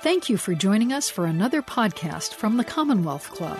[0.00, 3.58] Thank you for joining us for another podcast from the Commonwealth Club.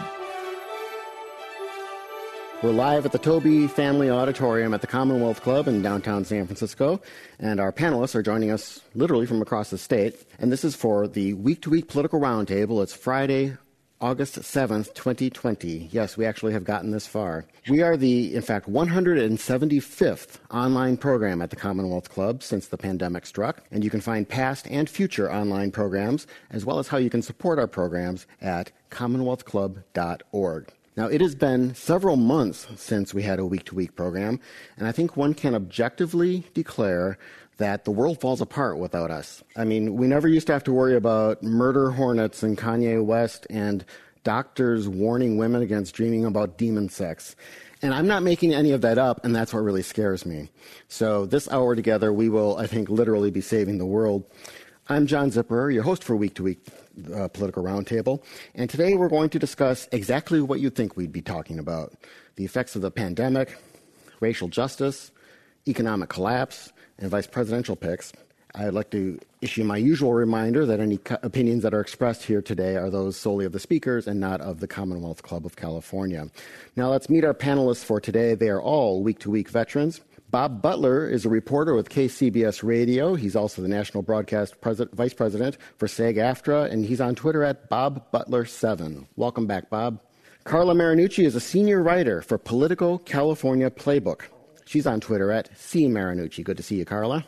[2.62, 7.00] We're live at the Taube Family Auditorium at the Commonwealth Club in downtown San Francisco,
[7.40, 10.14] and our panelists are joining us literally from across the state.
[10.38, 12.84] And this is for the week to week political roundtable.
[12.84, 13.56] It's Friday,
[14.00, 15.88] August 7th, 2020.
[15.90, 17.44] Yes, we actually have gotten this far.
[17.68, 23.26] We are the, in fact, 175th online program at the Commonwealth Club since the pandemic
[23.26, 27.10] struck, and you can find past and future online programs, as well as how you
[27.10, 30.72] can support our programs at commonwealthclub.org.
[30.96, 34.38] Now, it has been several months since we had a week to week program,
[34.76, 37.18] and I think one can objectively declare
[37.58, 39.42] that the world falls apart without us.
[39.56, 43.46] I mean, we never used to have to worry about murder hornets and Kanye West
[43.50, 43.84] and
[44.24, 47.36] doctors warning women against dreaming about demon sex.
[47.82, 50.50] And I'm not making any of that up, and that's what really scares me.
[50.88, 54.24] So, this hour together, we will, I think, literally be saving the world.
[54.88, 56.58] I'm John Zipperer, your host for Week to Week
[57.14, 58.22] uh, Political Roundtable,
[58.54, 61.92] and today we're going to discuss exactly what you'd think we'd be talking about
[62.34, 63.56] the effects of the pandemic,
[64.20, 65.12] racial justice,
[65.68, 68.12] economic collapse, and vice presidential picks.
[68.54, 72.40] I'd like to issue my usual reminder that any co- opinions that are expressed here
[72.40, 76.28] today are those solely of the speakers and not of the Commonwealth Club of California.
[76.74, 78.34] Now let's meet our panelists for today.
[78.34, 80.00] They are all week to week veterans.
[80.30, 83.14] Bob Butler is a reporter with KCBS Radio.
[83.14, 87.42] He's also the national broadcast pres- vice president for SAG AFTRA, and he's on Twitter
[87.44, 89.06] at Bob Butler7.
[89.16, 90.00] Welcome back, Bob.
[90.44, 94.22] Carla Marinucci is a senior writer for Politico California Playbook.
[94.68, 96.44] She's on Twitter at C Marinucci.
[96.44, 97.24] Good to see you, Carla.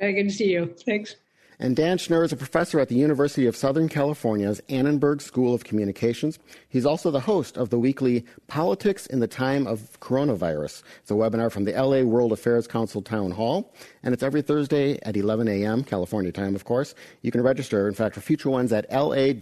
[0.00, 0.74] Very good to see you.
[0.86, 1.16] Thanks.
[1.58, 5.64] And Dan Schnur is a professor at the University of Southern California's Annenberg School of
[5.64, 6.38] Communications.
[6.70, 10.82] He's also the host of the weekly Politics in the Time of Coronavirus.
[11.02, 14.98] It's a webinar from the LA World Affairs Council Town Hall, and it's every Thursday
[15.02, 16.94] at 11 a.m., California time, of course.
[17.20, 19.36] You can register, in fact, for future ones at lawac.org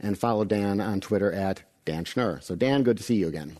[0.00, 2.42] and follow Dan on Twitter at Dan Schnur.
[2.42, 3.56] So, Dan, good to see you again.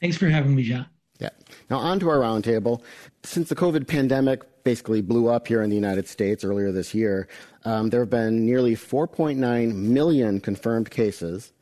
[0.00, 0.86] Thanks for having me, John.
[1.18, 1.30] Yeah.
[1.70, 2.82] Now, on to our roundtable.
[3.22, 7.28] Since the COVID pandemic basically blew up here in the United States earlier this year,
[7.64, 11.52] um, there have been nearly 4.9 million confirmed cases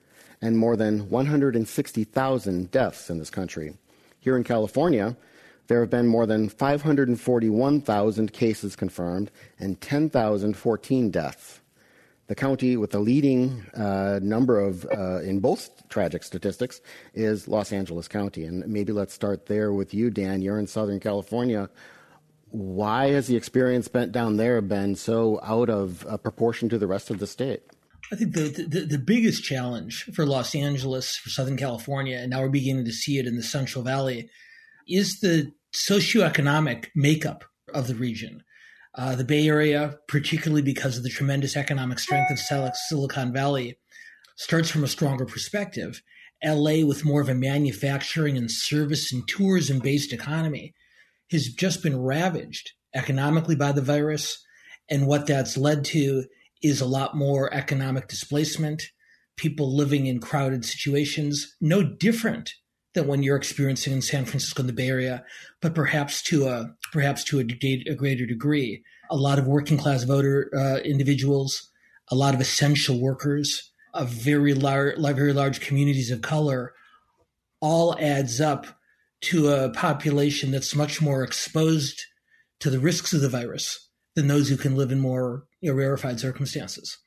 [0.43, 3.75] and more than 160,000 deaths in this country.
[4.21, 5.17] Here in California,
[5.67, 11.61] there have been more than 541,000 cases confirmed and 10,014 deaths.
[12.27, 16.81] The county with the leading uh, number of, uh, in both tragic statistics,
[17.13, 18.45] is Los Angeles County.
[18.45, 20.41] And maybe let's start there with you, Dan.
[20.41, 21.69] You're in Southern California
[22.55, 27.11] why has the experience down there been so out of uh, proportion to the rest
[27.11, 27.63] of the state?
[28.13, 32.43] I think the, the, the biggest challenge for Los Angeles, for Southern California, and now
[32.43, 34.31] we're beginning to see it in the Central Valley,
[34.87, 38.45] is the socioeconomic makeup of the region.
[38.97, 42.39] Uh, the Bay Area, particularly because of the tremendous economic strength of
[42.89, 43.77] Silicon Valley,
[44.37, 46.01] starts from a stronger perspective.
[46.45, 50.75] LA, with more of a manufacturing and service and tourism based economy,
[51.31, 54.45] has just been ravaged economically by the virus.
[54.89, 56.25] And what that's led to
[56.63, 58.83] is a lot more economic displacement,
[59.37, 62.53] people living in crowded situations, no different
[62.95, 65.25] than when you're experiencing in San Francisco and the Bay Area,
[65.61, 68.83] but perhaps to a perhaps to a, a greater degree.
[69.11, 71.71] A lot of working class voter uh, individuals,
[72.11, 76.73] a lot of essential workers, a very large, very large communities of color,
[77.61, 78.67] all adds up
[79.23, 82.03] to a population that's much more exposed
[82.61, 85.77] to the risks of the virus than those who can live in more you know,
[85.77, 86.99] rarefied circumstances.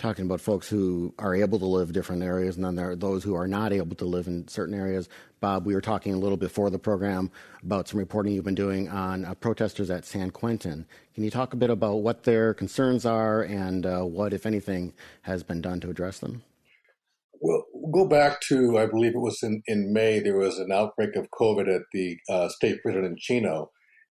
[0.00, 3.22] Talking about folks who are able to live different areas, and then there are those
[3.22, 5.10] who are not able to live in certain areas.
[5.40, 7.30] Bob, we were talking a little before the program
[7.62, 10.86] about some reporting you've been doing on uh, protesters at San Quentin.
[11.14, 14.94] Can you talk a bit about what their concerns are and uh, what, if anything,
[15.20, 16.44] has been done to address them?
[17.42, 21.14] Well, go back to, I believe it was in, in May, there was an outbreak
[21.14, 23.70] of COVID at the uh, state prison in Chino.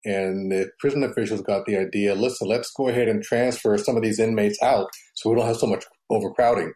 [0.05, 4.03] And the prison officials got the idea listen, let's go ahead and transfer some of
[4.03, 6.73] these inmates out so we don't have so much overcrowding.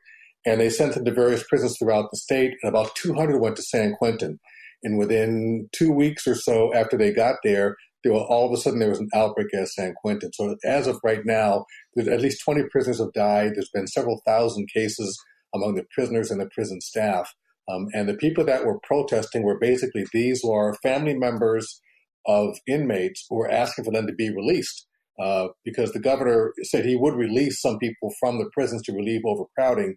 [0.47, 3.63] And they sent them to various prisons throughout the state, and about 200 went to
[3.63, 4.39] San Quentin.
[4.83, 8.57] And within two weeks or so after they got there, there were, all of a
[8.57, 10.33] sudden there was an outbreak at San Quentin.
[10.33, 13.53] So as of right now, there's at least 20 prisoners have died.
[13.55, 15.19] There's been several thousand cases
[15.55, 17.35] among the prisoners and the prison staff.
[17.69, 21.81] Um, and the people that were protesting were basically these were family members
[22.29, 24.87] of inmates who were asking for them to be released
[25.19, 29.23] uh, because the governor said he would release some people from the prisons to relieve
[29.25, 29.97] overcrowding.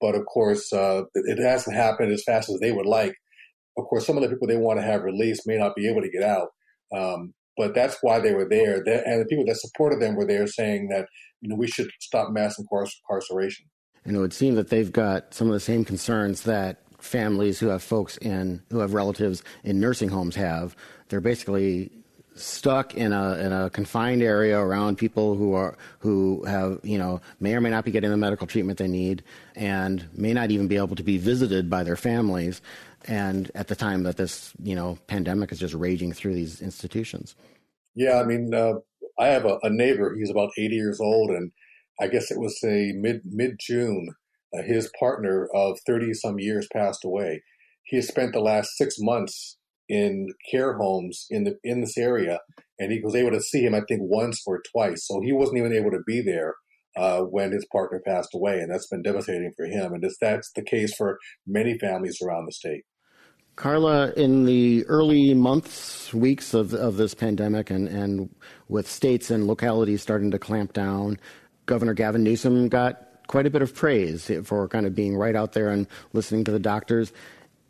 [0.00, 3.14] But of course, uh, it hasn't happened as fast as they would like.
[3.78, 6.02] Of course, some of the people they want to have released may not be able
[6.02, 6.48] to get out.
[6.94, 8.76] Um, but that's why they were there.
[8.76, 11.06] and the people that supported them were there saying that
[11.40, 13.66] you know we should stop mass incarceration.
[14.04, 17.68] And it would seem that they've got some of the same concerns that families who
[17.68, 20.76] have folks in who have relatives in nursing homes have.
[21.08, 21.90] They're basically
[22.34, 27.20] stuck in a in a confined area around people who are who have you know
[27.40, 29.24] may or may not be getting the medical treatment they need
[29.56, 32.62] and may not even be able to be visited by their families
[33.06, 37.34] and at the time that this you know pandemic is just raging through these institutions.
[37.96, 38.74] Yeah i mean uh,
[39.18, 41.50] i have a, a, neighbor he's about 80 years old and
[42.00, 44.14] i guess it was a mid mid june
[44.56, 47.42] uh, his partner of 30 some years passed away.
[47.84, 49.57] He has spent the last six months
[49.88, 52.40] in care homes in the in this area,
[52.78, 55.06] and he was able to see him, I think, once or twice.
[55.06, 56.54] So he wasn't even able to be there
[56.96, 59.92] uh, when his partner passed away, and that's been devastating for him.
[59.92, 62.84] And that's the case for many families around the state.
[63.56, 68.32] Carla, in the early months, weeks of, of this pandemic, and, and
[68.68, 71.18] with states and localities starting to clamp down,
[71.66, 75.52] Governor Gavin Newsom got quite a bit of praise for kind of being right out
[75.52, 77.12] there and listening to the doctors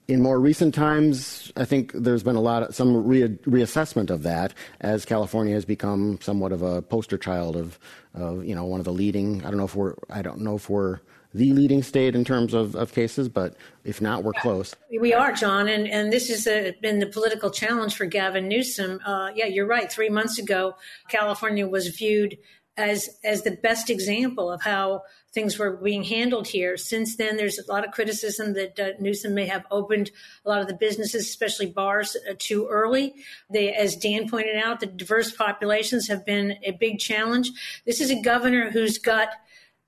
[0.08, 4.22] in more recent times, I think there's been a lot of some re- reassessment of
[4.22, 7.78] that as California has become somewhat of a poster child of,
[8.14, 9.44] of, you know, one of the leading.
[9.44, 11.00] I don't know if we're, I don't know if we're
[11.34, 14.75] the leading state in terms of, of cases, but if not, we're close.
[14.99, 19.00] We are, John, and and this has uh, been the political challenge for Gavin Newsom.
[19.05, 19.93] Uh, yeah, you're right.
[19.93, 20.76] Three months ago,
[21.08, 22.38] California was viewed
[22.79, 25.03] as as the best example of how
[25.35, 26.77] things were being handled here.
[26.79, 30.11] Since then, there's a lot of criticism that uh, Newsom may have opened
[30.47, 33.15] a lot of the businesses, especially bars, uh, too early.
[33.51, 37.51] They, as Dan pointed out, the diverse populations have been a big challenge.
[37.85, 39.29] This is a governor who's got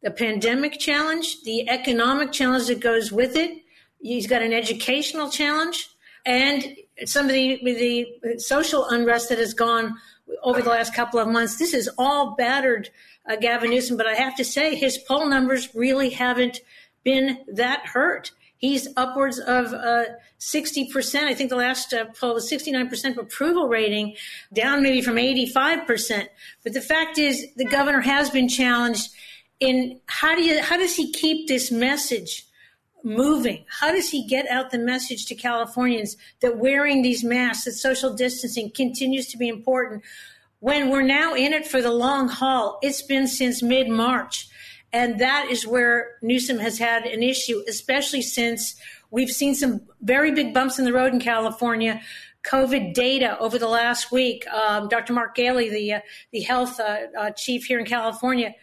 [0.03, 3.63] the pandemic challenge, the economic challenge that goes with it.
[4.03, 5.89] He's got an educational challenge,
[6.27, 9.97] and some of the the social unrest that has gone
[10.43, 11.59] over the last couple of months.
[11.59, 12.91] This is all battered
[13.29, 16.61] uh, Gavin Newsom, but I have to say his poll numbers really haven't
[17.05, 18.33] been that hurt.
[18.57, 20.05] He's upwards of uh,
[20.39, 21.25] 60%.
[21.25, 24.17] I think the last uh, poll was 69% approval rating,
[24.53, 26.29] down maybe from 85%.
[26.63, 29.11] But the fact is, the governor has been challenged
[29.61, 32.47] in how do you how does he keep this message
[33.05, 33.65] moving?
[33.69, 38.15] How does he get out the message to Californians that wearing these masks, that social
[38.15, 40.03] distancing continues to be important
[40.61, 42.79] when we're now in it for the long haul?
[42.83, 44.49] It's been since mid March.
[44.93, 48.75] And that is where Newsom has had an issue, especially since
[49.11, 52.01] we've seen some very big bumps in the road in California.
[52.43, 54.47] COVID data over the last week.
[54.49, 55.13] Um, Dr.
[55.13, 56.01] Mark Ghaly, the uh,
[56.33, 58.55] the health uh, uh, chief here in California,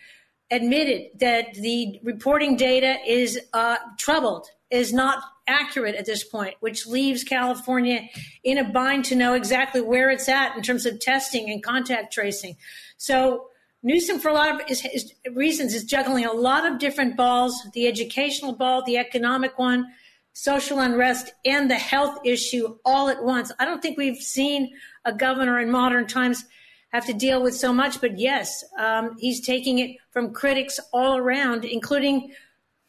[0.49, 6.85] admitted that the reporting data is uh, troubled, is not accurate at this point, which
[6.85, 8.01] leaves California
[8.43, 12.13] in a bind to know exactly where it's at in terms of testing and contact
[12.13, 12.55] tracing.
[12.97, 13.47] So
[13.83, 18.53] Newsom, for a lot of reasons, is juggling a lot of different balls: the educational
[18.53, 19.87] ball, the economic one,
[20.33, 23.51] social unrest, and the health issue all at once.
[23.59, 24.73] I don't think we've seen
[25.05, 26.43] a governor in modern times
[26.97, 28.01] have to deal with so much.
[28.01, 32.33] But yes, um, he's taking it from critics all around, including,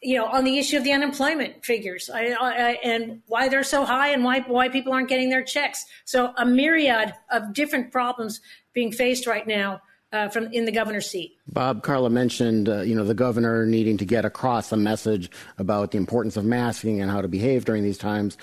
[0.02, 3.84] you know, on the issue of the unemployment figures I, I, and why they're so
[3.84, 5.84] high and why why people aren't getting their checks.
[6.04, 8.40] So a myriad of different problems
[8.72, 9.80] being faced right now.
[10.10, 11.36] Uh, from in the governor's seat.
[11.52, 15.90] Bob Carla mentioned, uh, you know, the governor needing to get across a message about
[15.90, 18.38] the importance of masking and how to behave during these times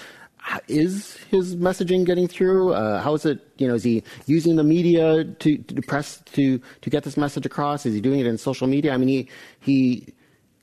[0.68, 2.74] is his messaging getting through?
[2.74, 3.40] Uh, how is it?
[3.58, 7.46] You know, is he using the media to, to press to to get this message
[7.46, 7.86] across?
[7.86, 8.94] Is he doing it in social media?
[8.94, 10.14] I mean, he he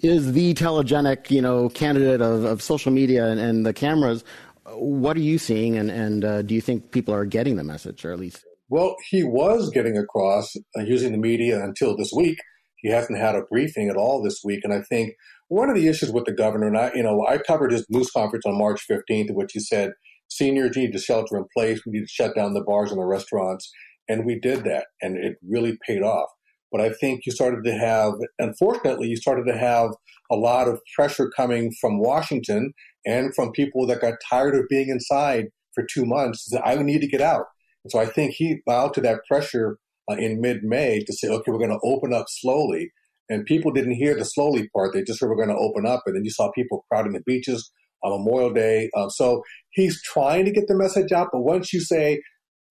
[0.02, 4.24] is the telegenic, you know, candidate of, of social media and, and the cameras.
[4.66, 8.04] What are you seeing, and and uh, do you think people are getting the message,
[8.04, 8.44] or at least?
[8.68, 12.38] Well, he was getting across uh, using the media until this week.
[12.76, 15.14] He hasn't had a briefing at all this week, and I think
[15.48, 18.10] one of the issues with the governor, and I, you know, I covered his news
[18.10, 19.92] conference on March 15th, in which he said
[20.28, 21.80] seniors need to shelter in place.
[21.84, 23.70] We need to shut down the bars and the restaurants.
[24.08, 26.28] And we did that, and it really paid off.
[26.72, 29.90] But I think you started to have, unfortunately, you started to have
[30.30, 32.72] a lot of pressure coming from Washington
[33.04, 36.50] and from people that got tired of being inside for two months.
[36.64, 37.44] I need to get out.
[37.84, 39.78] And so I think he bowed to that pressure
[40.10, 42.90] uh, in mid May to say, okay, we're going to open up slowly.
[43.32, 44.92] And people didn't hear the slowly part.
[44.92, 46.02] They just heard we're going to open up.
[46.06, 47.70] And then you saw people crowding the beaches
[48.02, 48.90] on Memorial Day.
[48.94, 51.28] Uh, so he's trying to get the message out.
[51.32, 52.20] But once you say,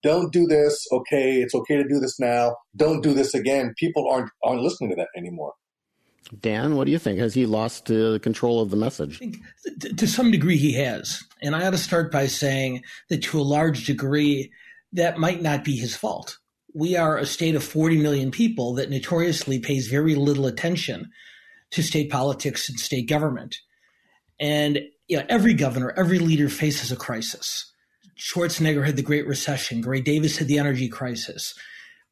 [0.02, 4.08] don't do this, okay, it's okay to do this now, don't do this again, people
[4.08, 5.52] aren't, aren't listening to that anymore.
[6.40, 7.18] Dan, what do you think?
[7.18, 9.20] Has he lost uh, control of the message?
[9.96, 11.22] to some degree, he has.
[11.42, 14.50] And I ought to start by saying that to a large degree,
[14.92, 16.38] that might not be his fault
[16.74, 21.10] we are a state of 40 million people that notoriously pays very little attention
[21.70, 23.56] to state politics and state government.
[24.40, 27.70] And you know, every governor, every leader faces a crisis.
[28.18, 29.80] Schwarzenegger had the Great Recession.
[29.80, 31.54] Gray Davis had the energy crisis.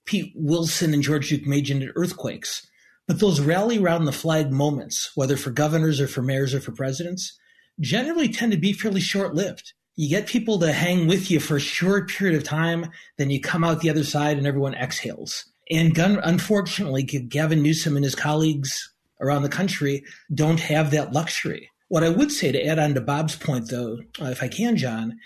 [0.06, 2.66] Pete Wilson and George Deukmejian had earthquakes.
[3.06, 6.72] But those rally around the flag moments, whether for governors or for mayors or for
[6.72, 7.38] presidents,
[7.80, 9.72] generally tend to be fairly short lived.
[9.96, 12.86] You get people to hang with you for a short period of time,
[13.18, 15.44] then you come out the other side and everyone exhales.
[15.70, 20.04] And gun, unfortunately, Gavin Newsom and his colleagues around the country
[20.34, 21.70] don't have that luxury.
[21.88, 24.76] What I would say to add on to Bob's point, though, uh, if I can,
[24.76, 25.18] John,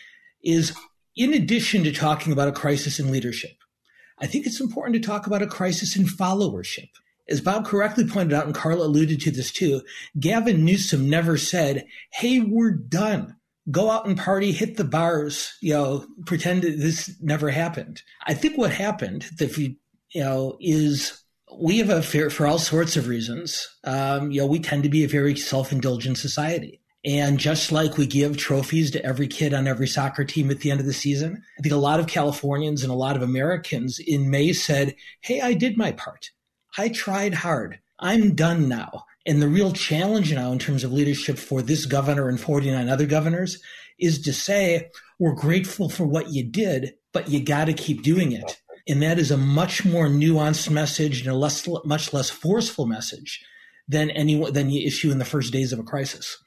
[0.42, 0.74] is
[1.16, 3.56] in addition to talking about a crisis in leadership,
[4.18, 6.88] I think it's important to talk about a crisis in followership.
[7.28, 9.82] As Bob correctly pointed out, and Carla alluded to this too,
[10.18, 13.36] Gavin Newsom never said, Hey, we're done.
[13.70, 18.02] Go out and party, hit the bars, you know, pretend this never happened.
[18.26, 19.76] I think what happened, if you,
[20.10, 21.24] you know, is
[21.58, 23.66] we have a fear for all sorts of reasons.
[23.84, 26.80] Um, you know, we tend to be a very self-indulgent society.
[27.04, 30.70] And just like we give trophies to every kid on every soccer team at the
[30.70, 33.98] end of the season, I think a lot of Californians and a lot of Americans
[33.98, 36.30] in May said, Hey, I did my part.
[36.78, 37.80] I tried hard.
[37.98, 39.04] I'm done now.
[39.26, 43.06] And the real challenge now in terms of leadership for this governor and 49 other
[43.06, 43.58] governors
[43.98, 48.32] is to say, we're grateful for what you did, but you got to keep doing
[48.32, 48.60] it.
[48.86, 53.42] And that is a much more nuanced message and a less, much less forceful message
[53.88, 56.38] than any than you issue in the first days of a crisis.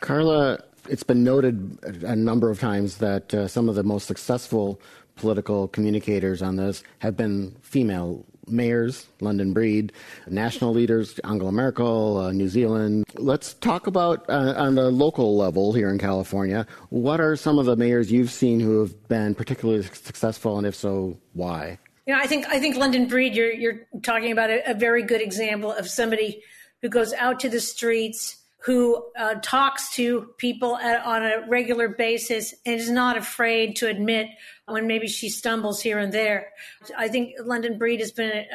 [0.00, 0.58] Carla,
[0.88, 4.80] it's been noted a number of times that uh, some of the most successful
[5.16, 9.92] political communicators on this have been female mayors, London Breed,
[10.28, 13.04] national leaders, Angela Merkel, uh, New Zealand.
[13.14, 16.66] Let's talk about uh, on the local level here in California.
[16.90, 20.74] What are some of the mayors you've seen who have been particularly successful, and if
[20.74, 21.78] so, why?
[22.06, 23.34] You know, I think I think London Breed.
[23.34, 26.42] You're you're talking about a, a very good example of somebody
[26.82, 31.88] who goes out to the streets who uh, talks to people at, on a regular
[31.88, 34.28] basis and is not afraid to admit
[34.68, 36.48] when maybe she stumbles here and there.
[36.96, 38.46] I think London Breed has been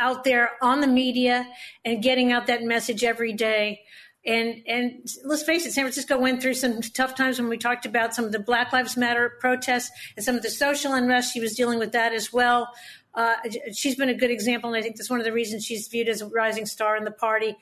[0.00, 1.46] out there on the media
[1.84, 3.82] and getting out that message every day.
[4.26, 7.84] And and let's face it, San Francisco went through some tough times when we talked
[7.84, 11.32] about some of the Black Lives Matter protests and some of the social unrest.
[11.32, 12.70] She was dealing with that as well.
[13.14, 13.34] Uh,
[13.72, 16.08] she's been a good example, and I think that's one of the reasons she's viewed
[16.08, 17.54] as a rising star in the party.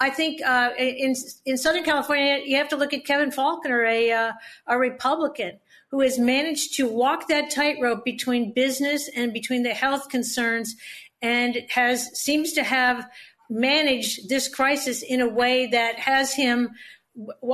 [0.00, 1.14] I think uh, in
[1.46, 4.32] in Southern California, you have to look at Kevin Faulconer, a uh,
[4.66, 5.58] a Republican
[5.92, 10.74] who has managed to walk that tightrope between business and between the health concerns,
[11.20, 13.08] and has seems to have
[13.48, 16.70] managed this crisis in a way that has him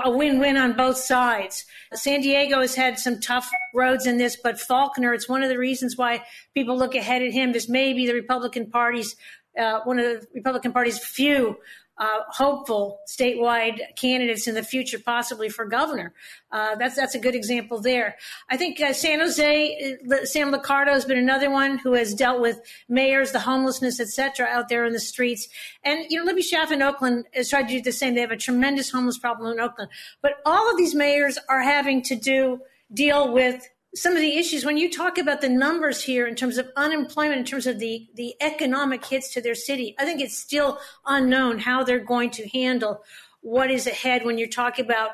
[0.05, 1.65] a win-win on both sides.
[1.93, 5.59] San Diego has had some tough roads in this, but Faulconer, it's one of the
[5.59, 6.23] reasons why
[6.55, 7.53] people look ahead at him.
[7.53, 9.17] This may be the Republican Party's
[9.59, 11.57] uh, one of the Republican Party's few
[11.99, 16.13] uh, hopeful statewide candidates in the future, possibly for governor.
[16.53, 18.17] Uh, that's that's a good example there.
[18.49, 22.41] I think uh, San Jose, uh, Sam Liccardo has been another one who has dealt
[22.41, 25.49] with mayors, the homelessness, etc., out there in the streets.
[25.85, 28.15] And you know, Libby Schaaf in Oakland has tried to do the same.
[28.15, 29.91] They have a tremendous homeless problem in Oakland,
[30.23, 32.61] but all of these mayors are having to do
[32.93, 36.59] deal with some of the issues when you talk about the numbers here in terms
[36.59, 40.37] of unemployment in terms of the the economic hits to their city i think it's
[40.37, 43.03] still unknown how they're going to handle
[43.41, 45.13] what is ahead when you're talking about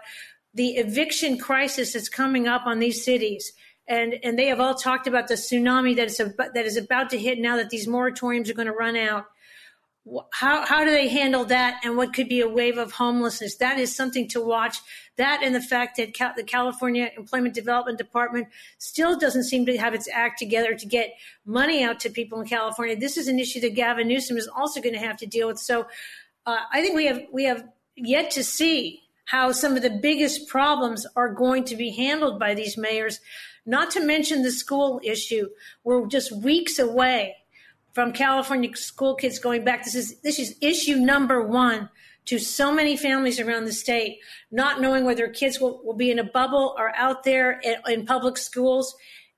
[0.54, 3.52] the eviction crisis that's coming up on these cities.
[3.86, 7.18] And and they have all talked about the tsunami that is that is about to
[7.18, 9.26] hit now that these moratoriums are going to run out
[10.32, 13.56] how how do they handle that and what could be a wave of homelessness?
[13.56, 14.78] That is something to watch.
[15.16, 19.94] That and the fact that the california employment development department still doesn't seem to have
[19.94, 21.14] its act together to get
[21.46, 22.96] money out to people in california.
[22.96, 25.58] This is an issue that gavin newsom is also going to have to deal with.
[25.58, 25.86] So
[26.46, 27.64] uh, i think we have we have
[27.96, 32.52] yet to see how some of the biggest problems are going to be handled by
[32.52, 33.20] these mayors
[33.66, 35.48] not to mention the school issue.
[35.84, 37.36] We're just weeks away
[37.94, 39.84] from California school kids going back.
[39.84, 41.88] This is this is issue number one
[42.26, 44.18] to so many families around the state,
[44.50, 48.06] not knowing whether kids will, will be in a bubble or out there in, in
[48.06, 48.94] public schools.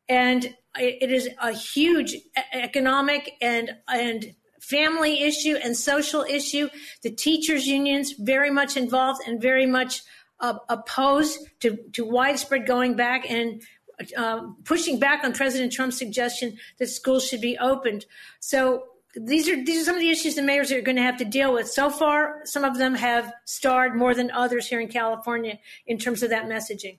[0.08, 2.16] And it is a huge
[2.52, 6.68] economic and and family issue and social issue.
[7.02, 10.02] The teachers unions very much involved and very much
[10.40, 13.62] uh, opposed to, to widespread going back and
[14.16, 18.06] uh, pushing back on President Trump's suggestion that schools should be opened.
[18.40, 18.84] So
[19.14, 21.24] these are these are some of the issues the mayors are going to have to
[21.24, 21.68] deal with.
[21.68, 26.22] So far, some of them have starred more than others here in California in terms
[26.22, 26.98] of that messaging.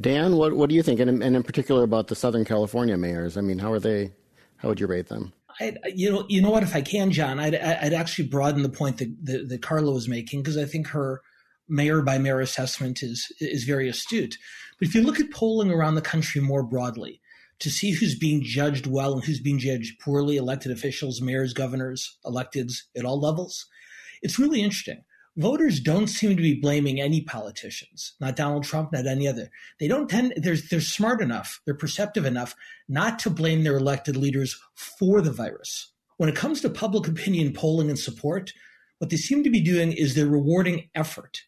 [0.00, 3.36] Dan, what what do you think, and, and in particular about the Southern California mayors?
[3.36, 4.12] I mean, how are they
[4.56, 5.32] How would you rate them?
[5.60, 6.62] I'd, you know, you know what?
[6.62, 10.08] If I can, John, I'd, I'd actually broaden the point that, that, that Carla was
[10.08, 11.22] making because I think her
[11.68, 14.36] mayor by mayor assessment is is very astute.
[14.78, 17.20] But if you look at polling around the country more broadly,
[17.60, 22.18] to see who's being judged well and who's being judged poorly, elected officials, mayors, governors,
[22.24, 23.66] electeds at all levels,
[24.22, 25.04] it's really interesting.
[25.36, 29.50] Voters don't seem to be blaming any politicians, not Donald Trump, not any other.
[29.80, 32.54] They don't tend, they're, they're smart enough, they're perceptive enough
[32.88, 35.90] not to blame their elected leaders for the virus.
[36.18, 38.52] When it comes to public opinion polling and support,
[38.98, 41.40] what they seem to be doing is they're rewarding effort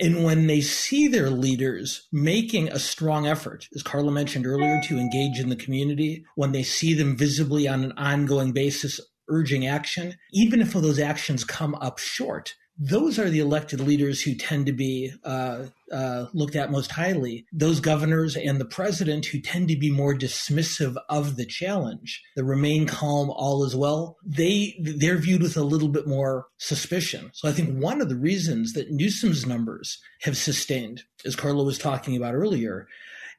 [0.00, 4.98] and when they see their leaders making a strong effort, as Carla mentioned earlier, to
[4.98, 10.16] engage in the community, when they see them visibly on an ongoing basis urging action,
[10.32, 14.72] even if those actions come up short, those are the elected leaders who tend to
[14.72, 17.46] be uh, uh, looked at most highly.
[17.52, 22.44] Those governors and the president who tend to be more dismissive of the challenge, the
[22.44, 24.16] remain calm, all is well.
[24.24, 27.30] They they're viewed with a little bit more suspicion.
[27.32, 31.78] So I think one of the reasons that Newsom's numbers have sustained, as Carlo was
[31.78, 32.88] talking about earlier,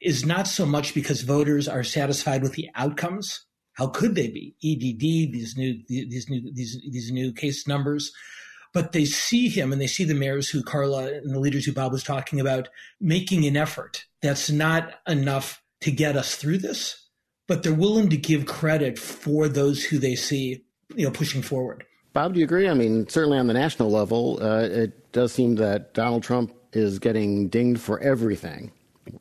[0.01, 3.45] is not so much because voters are satisfied with the outcomes.
[3.73, 4.55] How could they be?
[4.63, 8.13] EDD, these new these new these these new case numbers
[8.75, 11.71] but they see him and they see the mayors who Carla and the leaders who
[11.71, 12.67] Bob was talking about
[12.99, 14.03] making an effort.
[14.21, 17.07] That's not enough to get us through this,
[17.47, 21.85] but they're willing to give credit for those who they see, you know, pushing forward.
[22.11, 22.67] Bob, do you agree?
[22.67, 26.99] I mean, certainly on the national level, uh, it does seem that Donald Trump is
[26.99, 28.73] getting dinged for everything.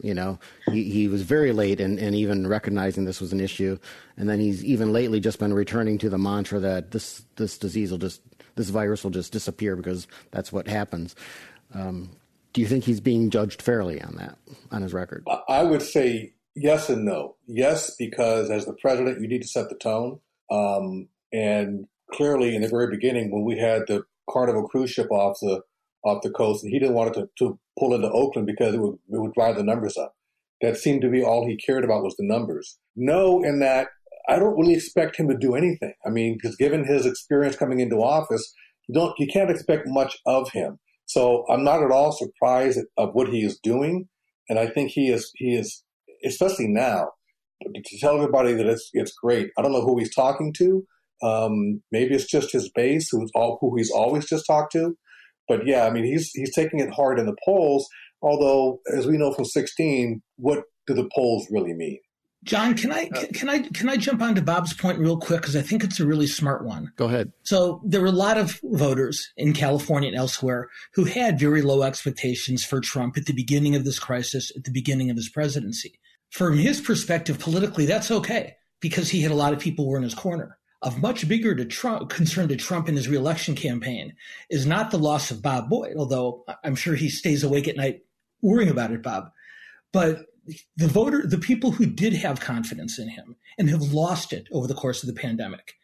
[0.02, 0.40] You know,
[0.72, 3.78] he, he was very late in, in even recognizing this was an issue.
[4.16, 7.90] And then he's even lately just been returning to the mantra that this, this disease
[7.92, 8.20] will just
[8.56, 11.14] this virus will just disappear because that's what happens.
[11.72, 12.10] Um,
[12.52, 14.38] do you think he's being judged fairly on that,
[14.70, 15.26] on his record?
[15.48, 17.36] I would say yes and no.
[17.46, 20.20] Yes, because as the president, you need to set the tone.
[20.50, 25.38] Um, and clearly, in the very beginning, when we had the Carnival cruise ship off
[25.40, 25.62] the
[26.04, 28.80] off the coast, and he didn't want it to, to pull into Oakland because it
[28.80, 30.14] would it would drive the numbers up.
[30.60, 32.78] That seemed to be all he cared about was the numbers.
[32.94, 33.88] No, in that
[34.28, 35.92] I don't really expect him to do anything.
[36.06, 38.52] I mean, because given his experience coming into office,
[38.88, 40.78] you don't you can't expect much of him.
[41.06, 44.08] So I'm not at all surprised of what he is doing,
[44.48, 45.82] and I think he is he is
[46.24, 47.08] especially now
[47.62, 49.50] to tell everybody that it's it's great.
[49.58, 50.84] I don't know who he's talking to.
[51.22, 54.96] Um, maybe it's just his base, who's all who he's always just talked to.
[55.48, 57.86] But yeah, I mean, he's he's taking it hard in the polls.
[58.22, 61.98] Although, as we know from 16, what do the polls really mean?
[62.44, 65.40] John, can I uh, can I can I jump on to Bob's point real quick
[65.40, 66.92] because I think it's a really smart one.
[66.96, 67.32] Go ahead.
[67.42, 71.82] So there were a lot of voters in California and elsewhere who had very low
[71.82, 75.98] expectations for Trump at the beginning of this crisis, at the beginning of his presidency.
[76.30, 79.96] From his perspective, politically, that's okay because he had a lot of people who were
[79.96, 80.58] in his corner.
[80.82, 84.14] Of much bigger to Trump, concern to Trump in his reelection campaign
[84.50, 88.02] is not the loss of Bob Boyd, although I'm sure he stays awake at night
[88.42, 89.30] worrying about it, Bob.
[89.94, 90.26] But
[90.76, 94.66] the voter, the people who did have confidence in him and have lost it over
[94.66, 95.74] the course of the pandemic.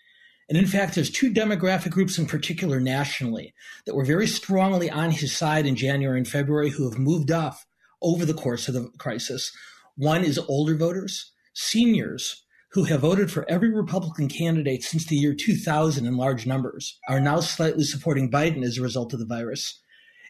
[0.48, 3.54] And in fact, there's two demographic groups in particular nationally
[3.86, 7.66] that were very strongly on his side in January and February who have moved off
[8.02, 9.52] over the course of the crisis.
[9.96, 15.34] One is older voters, seniors who have voted for every Republican candidate since the year
[15.34, 19.80] 2000 in large numbers are now slightly supporting Biden as a result of the virus.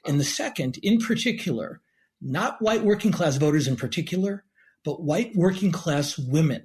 [0.06, 1.80] And the second, in particular,
[2.20, 4.44] not white working class voters in particular,
[4.85, 6.64] but white working class women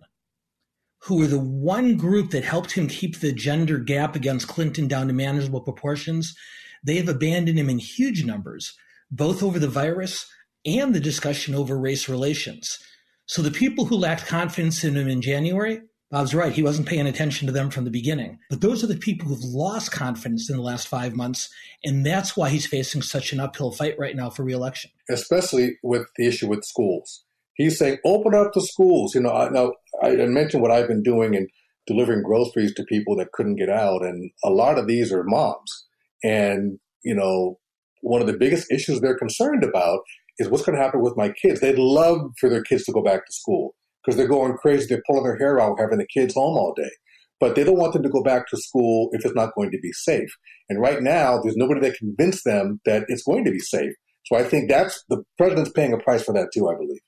[1.04, 5.08] who were the one group that helped him keep the gender gap against Clinton down
[5.08, 6.36] to manageable proportions.
[6.84, 8.74] They have abandoned him in huge numbers,
[9.12, 10.26] both over the virus
[10.65, 12.80] and the discussion over race relations.
[13.28, 16.54] So the people who lacked confidence in him in January Bob's right.
[16.54, 18.38] He wasn't paying attention to them from the beginning.
[18.50, 21.50] But those are the people who've lost confidence in the last five months.
[21.84, 24.91] And that's why he's facing such an uphill fight right now for reelection.
[25.10, 27.24] Especially with the issue with schools.
[27.56, 29.15] He's saying, open up the schools.
[29.15, 31.48] You know, I, now I mentioned what I've been doing in
[31.88, 34.04] delivering groceries to people that couldn't get out.
[34.04, 35.88] And a lot of these are moms.
[36.24, 37.58] And, you know,
[38.02, 40.02] one of the biggest issues they're concerned about
[40.38, 41.62] is what's going to happen with my kids.
[41.62, 43.74] They'd love for their kids to go back to school
[44.06, 44.86] because they're going crazy.
[44.88, 46.91] They're pulling their hair out having the kids home all day.
[47.39, 49.80] But they don't want them to go back to school if it's not going to
[49.82, 50.30] be safe.
[50.70, 53.94] And right now, there's nobody that convince them that it's going to be safe.
[54.26, 57.02] So I think that's the president's paying a price for that too, I believe.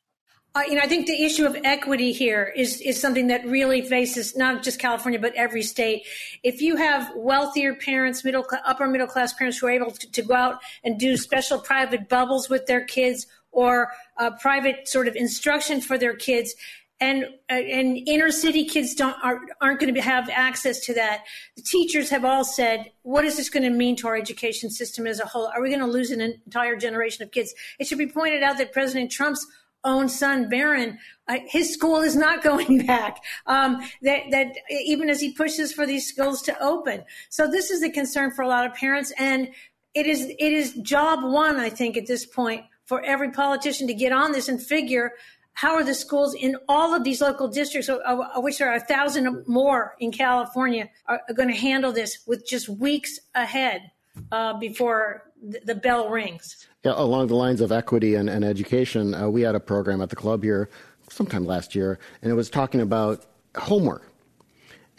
[0.56, 3.82] Uh, you know, I think the issue of equity here is is something that really
[3.82, 6.08] faces not just California but every state.
[6.42, 10.22] If you have wealthier parents, middle upper middle class parents who are able to, to
[10.24, 15.16] go out and do special private bubbles with their kids or uh, private sort of
[15.16, 16.56] instruction for their kids,
[17.00, 21.24] and and inner city kids don't are, aren't going to have access to that.
[21.56, 25.06] The teachers have all said, "What is this going to mean to our education system
[25.06, 25.48] as a whole?
[25.48, 28.58] Are we going to lose an entire generation of kids?" It should be pointed out
[28.58, 29.46] that President Trump's
[29.84, 33.24] own son, Barron, uh, his school is not going back.
[33.46, 37.84] Um, that, that even as he pushes for these schools to open, so this is
[37.84, 39.50] a concern for a lot of parents, and
[39.94, 43.94] it is it is job one, I think, at this point for every politician to
[43.94, 45.12] get on this and figure
[45.58, 48.00] how are the schools in all of these local districts, of,
[48.44, 52.70] which there are a thousand more in California, are, going to handle this with just
[52.70, 53.90] weeks ahead
[54.32, 56.68] uh, before the, the, bell rings?
[56.84, 60.12] Yeah, along the lines of equity and, and education, uh, we had a program at
[60.12, 60.70] the club here
[61.10, 63.26] sometime last year, and it was talking about
[63.58, 64.12] homework.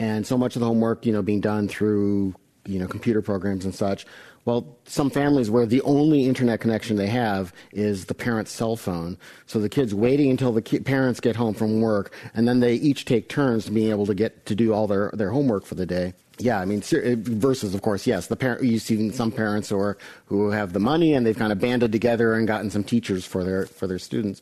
[0.01, 2.35] And so much of the homework, you know, being done through,
[2.67, 4.07] you know, computer programs and such.
[4.49, 9.19] Well, some families where the only internet connection they have is the parent's cell phone.
[9.45, 12.73] So the kid's waiting until the ki- parents get home from work, and then they
[12.77, 15.85] each take turns being able to get to do all their, their homework for the
[15.85, 16.15] day.
[16.39, 18.65] Yeah, I mean, versus, of course, yes, the parent.
[18.65, 22.33] You see some parents who who have the money and they've kind of banded together
[22.33, 24.41] and gotten some teachers for their for their students.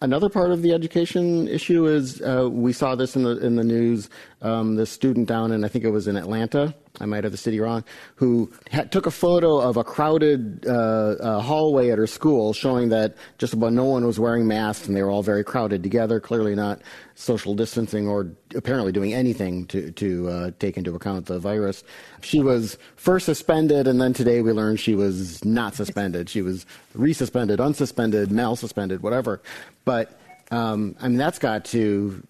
[0.00, 3.64] Another part of the education issue is uh, we saw this in the in the
[3.64, 4.08] news.
[4.40, 6.74] Um, the student down in I think it was in Atlanta.
[7.02, 7.84] I might have the city wrong.
[8.16, 8.50] Who
[8.90, 13.52] took a photo of a crowded uh, uh, hallway at her school, showing that just
[13.52, 16.20] about no one was wearing masks and they were all very crowded together.
[16.20, 16.80] Clearly not
[17.16, 21.82] social distancing or apparently doing anything to to uh, take into account the virus.
[22.22, 26.30] She was first suspended, and then today we learned she was not suspended.
[26.30, 26.64] She was
[26.96, 29.42] resuspended, unsuspended, malsuspended, whatever.
[29.84, 30.18] But
[30.52, 32.22] um, I mean, that's got to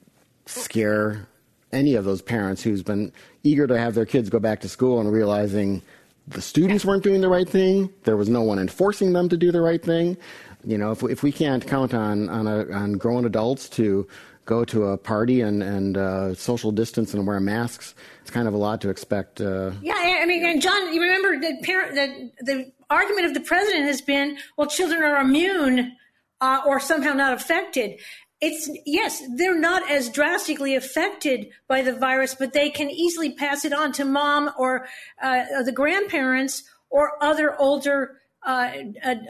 [0.46, 1.28] scare
[1.72, 5.00] any of those parents who's been eager to have their kids go back to school
[5.00, 5.82] and realizing
[6.28, 7.90] the students weren't doing the right thing.
[8.04, 10.16] There was no one enforcing them to do the right thing.
[10.64, 14.06] You know, if we, if we can't count on on, a, on grown adults to
[14.44, 18.54] go to a party and and uh, social distance and wear masks, it's kind of
[18.54, 19.40] a lot to expect.
[19.40, 23.40] Uh, yeah, I mean, and John, you remember the parent the the argument of the
[23.40, 25.96] president has been, well, children are immune
[26.40, 27.98] uh, or somehow not affected.
[28.42, 33.64] It's yes, they're not as drastically affected by the virus, but they can easily pass
[33.64, 34.88] it on to mom or
[35.22, 38.72] uh, the grandparents or other older uh,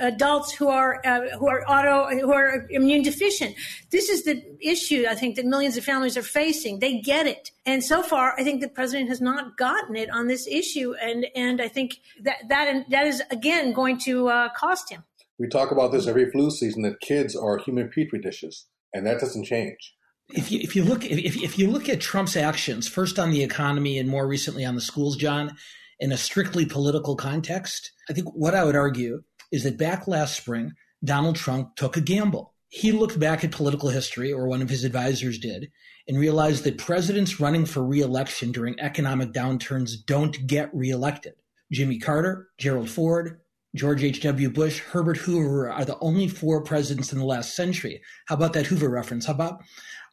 [0.01, 3.55] adults who are uh, who are auto who are immune deficient.
[3.91, 6.79] This is the issue I think that millions of families are facing.
[6.79, 10.29] They get it, and so far I think the president has not gotten it on
[10.29, 14.91] this issue, and and I think that that that is again going to uh, cost
[14.91, 15.05] him.
[15.39, 19.21] We talk about this every flu season that kids are human petri dishes, and that
[19.21, 19.95] doesn't change.
[20.31, 23.43] If you, if you look if, if you look at Trump's actions, first on the
[23.43, 25.57] economy and more recently on the schools, John,
[26.01, 30.37] in a strictly political context, I think what I would argue is that back last
[30.37, 30.73] spring,
[31.05, 32.55] Donald Trump took a gamble.
[32.69, 35.71] He looked back at political history, or one of his advisors did,
[36.09, 41.35] and realized that presidents running for reelection during economic downturns don't get reelected.
[41.71, 43.42] Jimmy Carter, Gerald Ford,
[43.75, 44.51] George H.W.
[44.51, 48.03] Bush, Herbert Hoover are the only four presidents in the last century.
[48.27, 49.27] How about that Hoover reference?
[49.27, 49.63] How about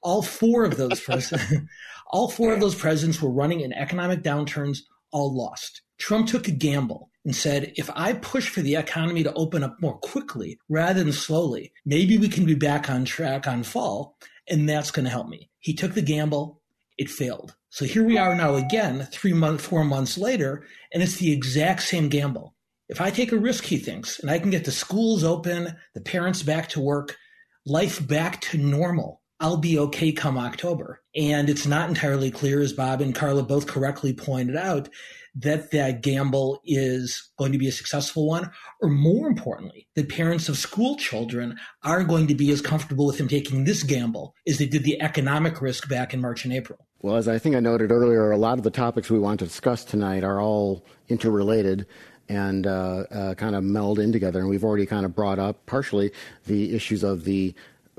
[0.01, 1.53] all four of those presidents?
[2.07, 4.79] all four of those presidents were running in economic downturns,
[5.11, 5.81] all lost.
[5.97, 9.75] Trump took a gamble and said, if I push for the economy to open up
[9.81, 14.17] more quickly rather than slowly, maybe we can be back on track on fall,
[14.49, 15.49] and that's going to help me.
[15.59, 16.61] He took the gamble.
[16.97, 17.55] It failed.
[17.69, 21.83] So here we are now again, three months, four months later, and it's the exact
[21.83, 22.55] same gamble.
[22.89, 26.01] If I take a risk, he thinks, and I can get the schools open, the
[26.01, 27.15] parents back to work,
[27.63, 31.01] life back to normal, I'll be okay come October.
[31.15, 34.89] And it's not entirely clear, as Bob and Carla both correctly pointed out,
[35.35, 38.49] that that gamble is going to be a successful one,
[38.81, 43.19] or more importantly, that parents of school children are going to be as comfortable with
[43.19, 46.87] him taking this gamble as they did the economic risk back in March and April.
[47.01, 49.45] Well, as I think I noted earlier, a lot of the topics we want to
[49.45, 51.85] discuss tonight are all interrelated
[52.29, 54.39] and uh, uh, kind of meld in together.
[54.39, 56.11] And we've already kind of brought up partially
[56.45, 57.53] the issues of the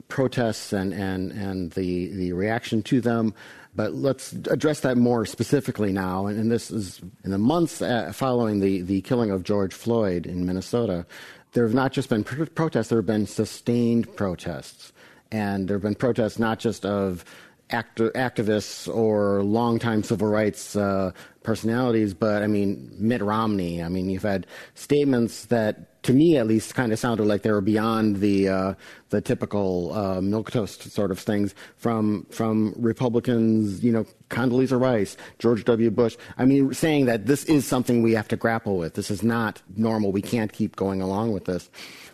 [0.08, 3.34] protests and, and, and the, the reaction to them.
[3.74, 6.26] But let's address that more specifically now.
[6.26, 10.26] And, and this is in the months uh, following the, the killing of George Floyd
[10.26, 11.06] in Minnesota.
[11.52, 14.92] There have not just been pr- protests, there have been sustained protests.
[15.32, 17.24] And there have been protests not just of
[17.70, 23.82] act- activists or longtime civil rights uh, personalities, but I mean, Mitt Romney.
[23.82, 27.50] I mean, you've had statements that, to me at least, kind of sounded like they
[27.50, 28.74] were beyond the uh,
[29.10, 33.82] the typical uh, milquetoast sort of things from from Republicans.
[33.82, 35.90] You know, Condoleezza Rice, George W.
[35.90, 36.16] Bush.
[36.38, 38.94] I mean, saying that this is something we have to grapple with.
[38.94, 40.12] This is not normal.
[40.12, 41.70] We can't keep going along with this.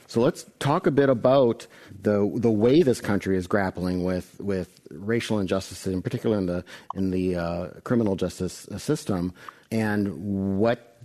[0.09, 1.67] So let's talk a bit about
[2.03, 6.65] the the way this country is grappling with with racial injustices, in particular in the
[6.95, 9.33] in the uh, criminal justice system,
[9.71, 10.99] and what,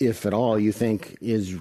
[0.00, 1.58] if at all, you think is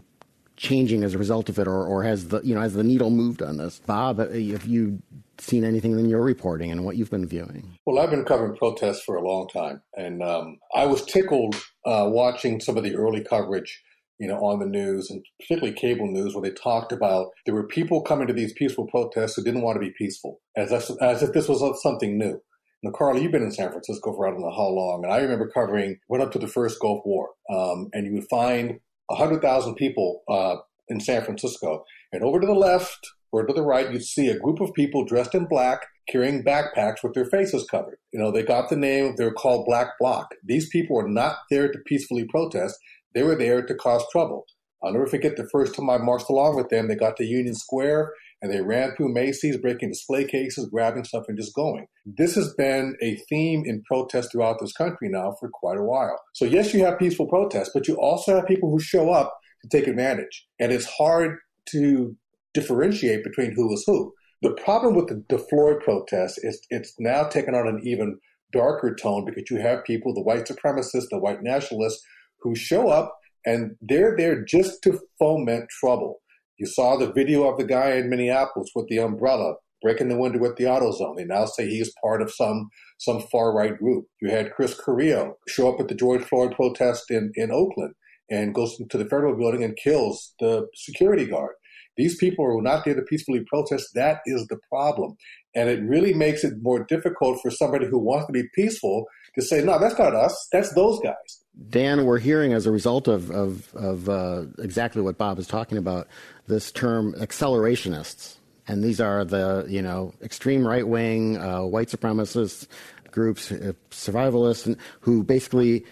[0.55, 3.09] changing as a result of it, or, or has the you know has the needle
[3.09, 3.79] moved on this?
[3.85, 5.01] Bob, have you
[5.39, 7.77] seen anything in your reporting and what you've been viewing?
[7.85, 12.05] Well, I've been covering protests for a long time, and um, I was tickled uh,
[12.09, 13.83] watching some of the early coverage
[14.19, 17.67] you know, on the news and particularly cable news where they talked about there were
[17.67, 21.23] people coming to these peaceful protests who didn't want to be peaceful, as if, as
[21.23, 22.39] if this was something new.
[22.83, 25.17] Now, Carla, you've been in San Francisco for I don't know how long, and I
[25.17, 29.41] remember covering went up to the first Gulf War, um, and you would find hundred
[29.41, 30.57] thousand people uh,
[30.89, 32.99] in San Francisco, and over to the left
[33.31, 37.03] or to the right, you'd see a group of people dressed in black carrying backpacks
[37.03, 37.97] with their faces covered.
[38.13, 40.29] You know, they got the name; they're called Black Bloc.
[40.43, 42.77] These people were not there to peacefully protest;
[43.17, 44.45] they were there to cause trouble.
[44.83, 46.87] I'll never forget the first time I marched along with them.
[46.87, 51.23] They got to Union Square and they ran through Macy's, breaking display cases, grabbing stuff,
[51.27, 51.87] and just going.
[52.05, 56.21] This has been a theme in protest throughout this country now for quite a while.
[56.33, 59.67] So, yes, you have peaceful protests, but you also have people who show up to
[59.75, 60.45] take advantage.
[60.59, 62.15] And it's hard to
[62.53, 64.13] differentiate between who is who.
[64.43, 68.19] The problem with the, the Floyd protest is it's now taken on an even
[68.53, 72.03] darker tone because you have people, the white supremacists, the white nationalists,
[72.41, 76.19] who show up and they're there just to foment trouble.
[76.57, 80.39] You saw the video of the guy in Minneapolis with the umbrella breaking the window
[80.39, 81.17] with the AutoZone.
[81.17, 82.69] They now say he's part of some
[82.99, 84.05] some far right group.
[84.21, 87.93] You had Chris Carrillo show up at the George Floyd protest in, in Oakland
[88.29, 91.53] and goes to the federal building and kills the security guard.
[91.97, 93.89] These people are not there to peacefully protest.
[93.95, 95.15] That is the problem.
[95.55, 99.05] And it really makes it more difficult for somebody who wants to be peaceful
[99.35, 100.47] to say, no, that's not us.
[100.51, 101.43] That's those guys.
[101.69, 105.77] Dan, we're hearing as a result of, of, of uh, exactly what Bob is talking
[105.77, 106.07] about
[106.47, 108.35] this term accelerationists.
[108.67, 112.67] And these are the, you know, extreme right wing, uh, white supremacist
[113.11, 115.85] groups, uh, survivalists, who basically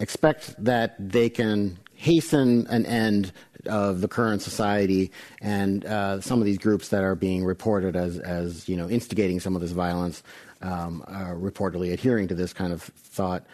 [0.00, 3.32] expect that they can hasten an end
[3.66, 8.18] of the current society and uh, some of these groups that are being reported as,
[8.18, 10.22] as you know instigating some of this violence
[10.62, 13.44] um, are reportedly adhering to this kind of thought.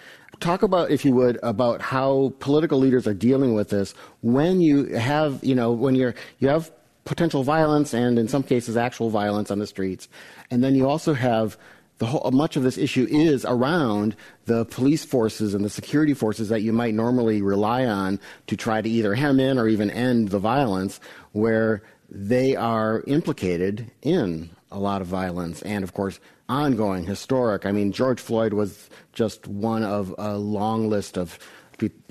[0.40, 4.84] Talk about, if you would, about how political leaders are dealing with this when you
[4.94, 6.70] have, you know, when you're you have
[7.04, 10.08] potential violence and in some cases actual violence on the streets,
[10.50, 11.56] and then you also have
[11.98, 16.48] the whole, much of this issue is around the police forces and the security forces
[16.48, 20.28] that you might normally rely on to try to either hem in or even end
[20.28, 21.00] the violence,
[21.32, 27.66] where they are implicated in a lot of violence and, of course, ongoing, historic.
[27.66, 31.38] I mean, George Floyd was just one of a long list of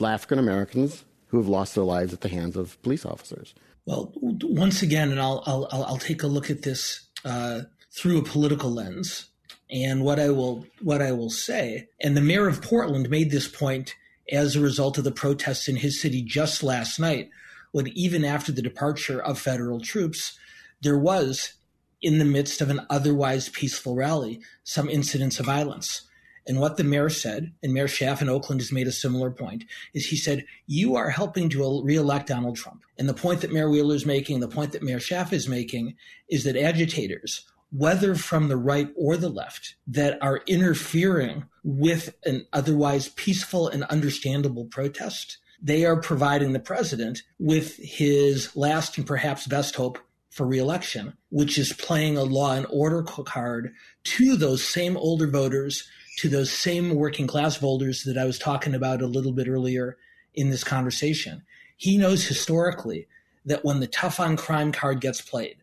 [0.01, 3.53] African Americans who have lost their lives at the hands of police officers.
[3.85, 8.23] Well, once again, and I'll I'll, I'll take a look at this uh, through a
[8.23, 9.27] political lens.
[9.69, 13.47] And what I will what I will say, and the mayor of Portland made this
[13.47, 13.95] point
[14.31, 17.29] as a result of the protests in his city just last night,
[17.71, 20.37] when even after the departure of federal troops,
[20.81, 21.53] there was
[22.01, 26.03] in the midst of an otherwise peaceful rally, some incidents of violence.
[26.47, 29.65] And what the mayor said, and Mayor Schaaf in Oakland has made a similar point,
[29.93, 32.83] is he said, You are helping to reelect Donald Trump.
[32.97, 35.95] And the point that Mayor Wheeler is making, the point that Mayor Schaaf is making,
[36.29, 42.45] is that agitators, whether from the right or the left, that are interfering with an
[42.53, 49.47] otherwise peaceful and understandable protest, they are providing the president with his last and perhaps
[49.47, 49.99] best hope
[50.29, 55.89] for reelection, which is playing a law and order card to those same older voters,
[56.19, 59.97] to those same working class voters that I was talking about a little bit earlier
[60.35, 61.41] in this conversation.
[61.75, 63.07] He knows historically
[63.45, 65.57] that when the tough on crime card gets played,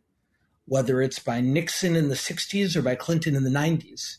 [0.66, 4.16] whether it's by Nixon in the 60s or by Clinton in the 90s,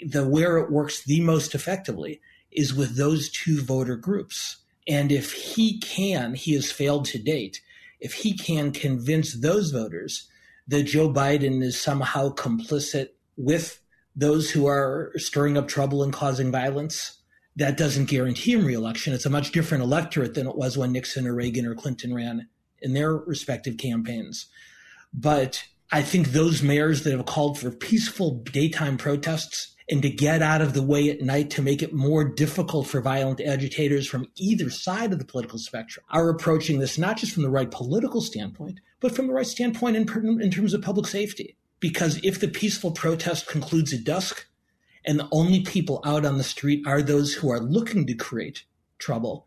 [0.00, 2.20] the where it works the most effectively
[2.50, 4.58] is with those two voter groups.
[4.86, 7.60] And if he can, he has failed to date,
[8.00, 10.28] if he can convince those voters
[10.68, 13.80] that Joe Biden is somehow complicit with
[14.14, 17.18] those who are stirring up trouble and causing violence,
[17.56, 19.12] that doesn't guarantee him reelection.
[19.12, 22.48] It's a much different electorate than it was when Nixon or Reagan or Clinton ran
[22.80, 24.46] in their respective campaigns.
[25.12, 30.42] But I think those mayors that have called for peaceful daytime protests and to get
[30.42, 34.26] out of the way at night to make it more difficult for violent agitators from
[34.36, 38.20] either side of the political spectrum are approaching this not just from the right political
[38.20, 41.56] standpoint, but from the right standpoint in, in terms of public safety.
[41.80, 44.46] Because if the peaceful protest concludes at dusk
[45.06, 48.64] and the only people out on the street are those who are looking to create
[48.98, 49.46] trouble,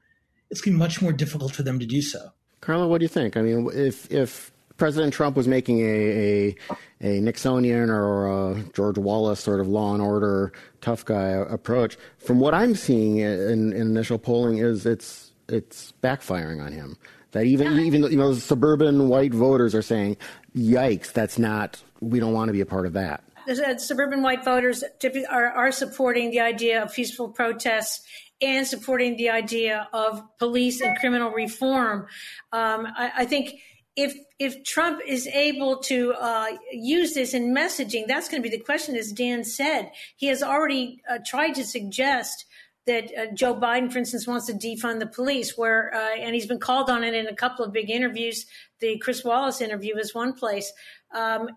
[0.50, 2.30] it's going to be much more difficult for them to do so.
[2.62, 3.38] Carla, what do you think?
[3.38, 4.51] I mean, if if
[4.82, 6.56] President Trump was making a, a,
[7.02, 12.40] a Nixonian or a George Wallace sort of law and order tough guy approach, from
[12.40, 16.98] what I'm seeing in, in initial polling, is it's it's backfiring on him.
[17.34, 17.84] That even yeah.
[17.84, 20.18] even you know suburban white voters are saying,
[20.56, 21.80] "Yikes, that's not.
[22.00, 24.84] We don't want to be a part of that." The suburban white voters
[25.30, 28.04] are, are supporting the idea of peaceful protests
[28.42, 32.08] and supporting the idea of police and criminal reform.
[32.52, 33.60] Um, I, I, think
[33.96, 38.56] if if Trump is able to uh, use this in messaging, that's going to be
[38.56, 38.96] the question.
[38.96, 42.46] As Dan said, he has already uh, tried to suggest
[42.88, 46.48] that uh, Joe Biden, for instance, wants to defund the police, where uh, and he's
[46.48, 48.46] been called on it in a couple of big interviews.
[48.80, 50.72] The Chris Wallace interview is one place.
[51.14, 51.50] Um,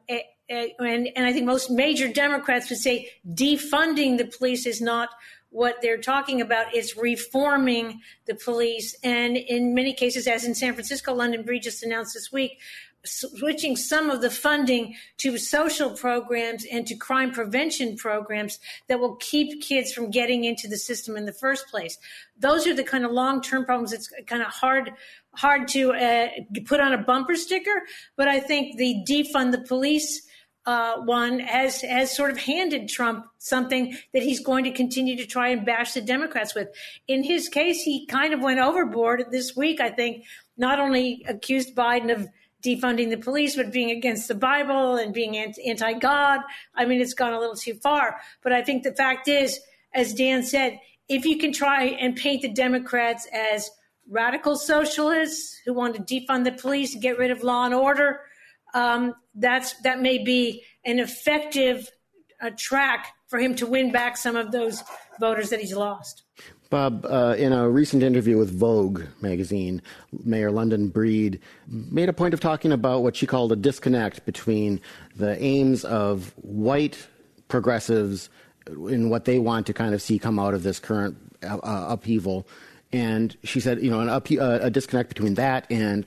[0.49, 5.09] and, and I think most major Democrats would say defunding the police is not
[5.55, 8.97] what they're talking about is reforming the police.
[9.05, 12.59] And in many cases, as in San Francisco, London Breed just announced this week,
[13.05, 19.15] switching some of the funding to social programs and to crime prevention programs that will
[19.17, 21.99] keep kids from getting into the system in the first place.
[22.37, 23.93] Those are the kind of long term problems.
[23.93, 24.93] It's kind of hard
[25.37, 26.29] hard to uh,
[26.67, 27.83] put on a bumper sticker,
[28.17, 30.27] but I think the defund the police
[30.67, 35.27] uh, one has has sort of handed Trump something that he's going to continue to
[35.27, 36.69] try and bash the Democrats with.
[37.07, 39.81] In his case, he kind of went overboard this week.
[39.81, 40.25] I think
[40.57, 42.29] not only accused Biden of
[42.65, 46.41] defunding the police, but being against the Bible and being anti God.
[46.75, 48.17] I mean, it's gone a little too far.
[48.43, 49.61] But I think the fact is,
[49.93, 53.71] as Dan said, if you can try and paint the Democrats as
[54.09, 58.21] radical socialists who want to defund the police and get rid of law and order
[58.75, 61.89] um, that's that may be an effective
[62.43, 64.83] uh, track for him to win back some of those
[65.19, 66.23] voters that he's lost.
[66.71, 69.81] Bob, uh, in a recent interview with Vogue magazine,
[70.25, 74.81] Mayor London Breed made a point of talking about what she called a disconnect between
[75.15, 77.07] the aims of white
[77.47, 78.29] progressives
[78.67, 82.47] in what they want to kind of see come out of this current uh, upheaval.
[82.93, 86.07] And she said, you know, an up, uh, a disconnect between that and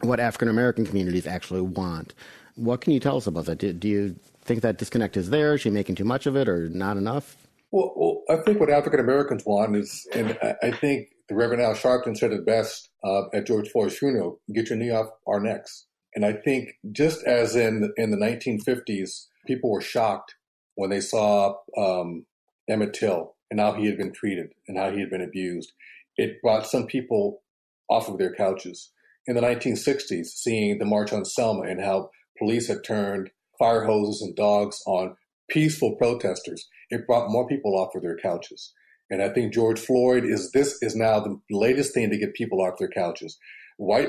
[0.00, 2.14] what African American communities actually want.
[2.56, 3.58] What can you tell us about that?
[3.58, 5.54] Do, do, you think that disconnect is there?
[5.54, 7.36] Is she making too much of it or not enough?
[7.70, 11.74] Well, well I think what African Americans want is, and I, think the Reverend Al
[11.74, 15.86] Sharpton said it best uh, at George Floyd's funeral: "Get your knee off our necks."
[16.14, 20.34] And I think just as in in the 1950s, people were shocked
[20.74, 22.26] when they saw um,
[22.68, 25.72] Emmett Till and how he had been treated and how he had been abused.
[26.16, 27.42] It brought some people
[27.88, 28.90] off of their couches
[29.30, 34.22] in the 1960s, seeing the March on Selma and how police had turned fire hoses
[34.22, 35.14] and dogs on
[35.48, 36.66] peaceful protesters.
[36.90, 38.72] It brought more people off of their couches.
[39.08, 42.60] And I think George Floyd is this is now the latest thing to get people
[42.60, 43.38] off their couches.
[43.76, 44.08] White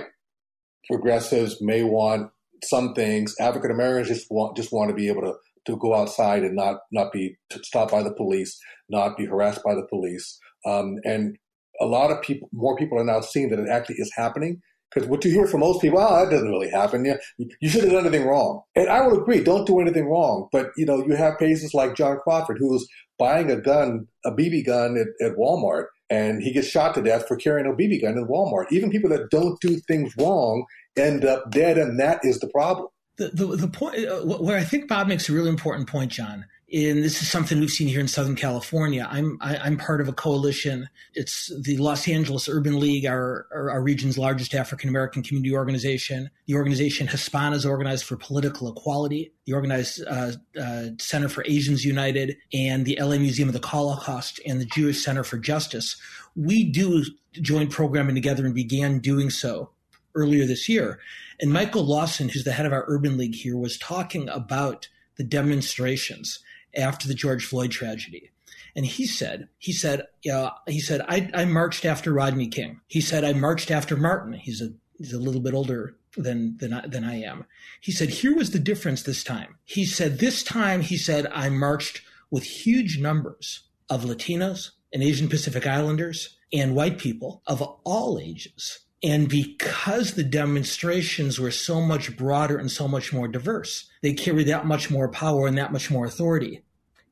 [0.90, 2.32] progressives may want
[2.64, 3.36] some things.
[3.40, 5.34] African Americans just want just want to be able to
[5.68, 9.76] to go outside and not not be stopped by the police, not be harassed by
[9.76, 10.40] the police.
[10.66, 11.38] Um, and
[11.80, 14.62] a lot of people, more people are now seeing that it actually is happening.
[14.94, 17.06] Because what you hear from most people, oh, that doesn't really happen.
[17.06, 17.18] You,
[17.62, 18.62] you should have done anything wrong.
[18.76, 20.50] And I will agree, don't do anything wrong.
[20.52, 22.86] But, you know, you have cases like John Crawford, who's
[23.18, 27.28] buying a gun, a BB gun at, at Walmart, and he gets shot to death
[27.28, 28.66] for carrying a BB gun in Walmart.
[28.72, 30.66] Even people that don't do things wrong
[30.98, 32.88] end up dead, and that is the problem.
[33.18, 36.46] The, the, the point uh, where I think Bob makes a really important point, John,
[36.74, 39.06] and this is something we've seen here in Southern California.
[39.10, 40.88] I'm I, am i am part of a coalition.
[41.14, 46.30] It's the Los Angeles Urban League, our our, our region's largest African American community organization.
[46.48, 49.34] The organization Hispana is organized for political equality.
[49.46, 54.40] The organized uh, uh, Center for Asians United and the LA Museum of the Holocaust
[54.46, 56.00] and the Jewish Center for Justice.
[56.36, 57.04] We do
[57.34, 59.72] joint programming together and began doing so
[60.16, 61.00] earlier this year.
[61.42, 65.24] And Michael Lawson, who's the head of our Urban League here, was talking about the
[65.24, 66.40] demonstrations
[66.76, 68.32] after the George Floyd tragedy.
[68.76, 72.80] And he said, he said, uh, he said, I, I marched after Rodney King.
[72.88, 74.34] He said, I marched after Martin.
[74.34, 77.46] He's a, he's a little bit older than, than, I, than I am.
[77.82, 79.58] He said, here was the difference this time.
[79.66, 85.28] He said, this time, he said, I marched with huge numbers of Latinos and Asian
[85.28, 88.80] Pacific Islanders and white people of all ages.
[89.04, 94.44] And because the demonstrations were so much broader and so much more diverse, they carry
[94.46, 96.62] that much more power and that much more authority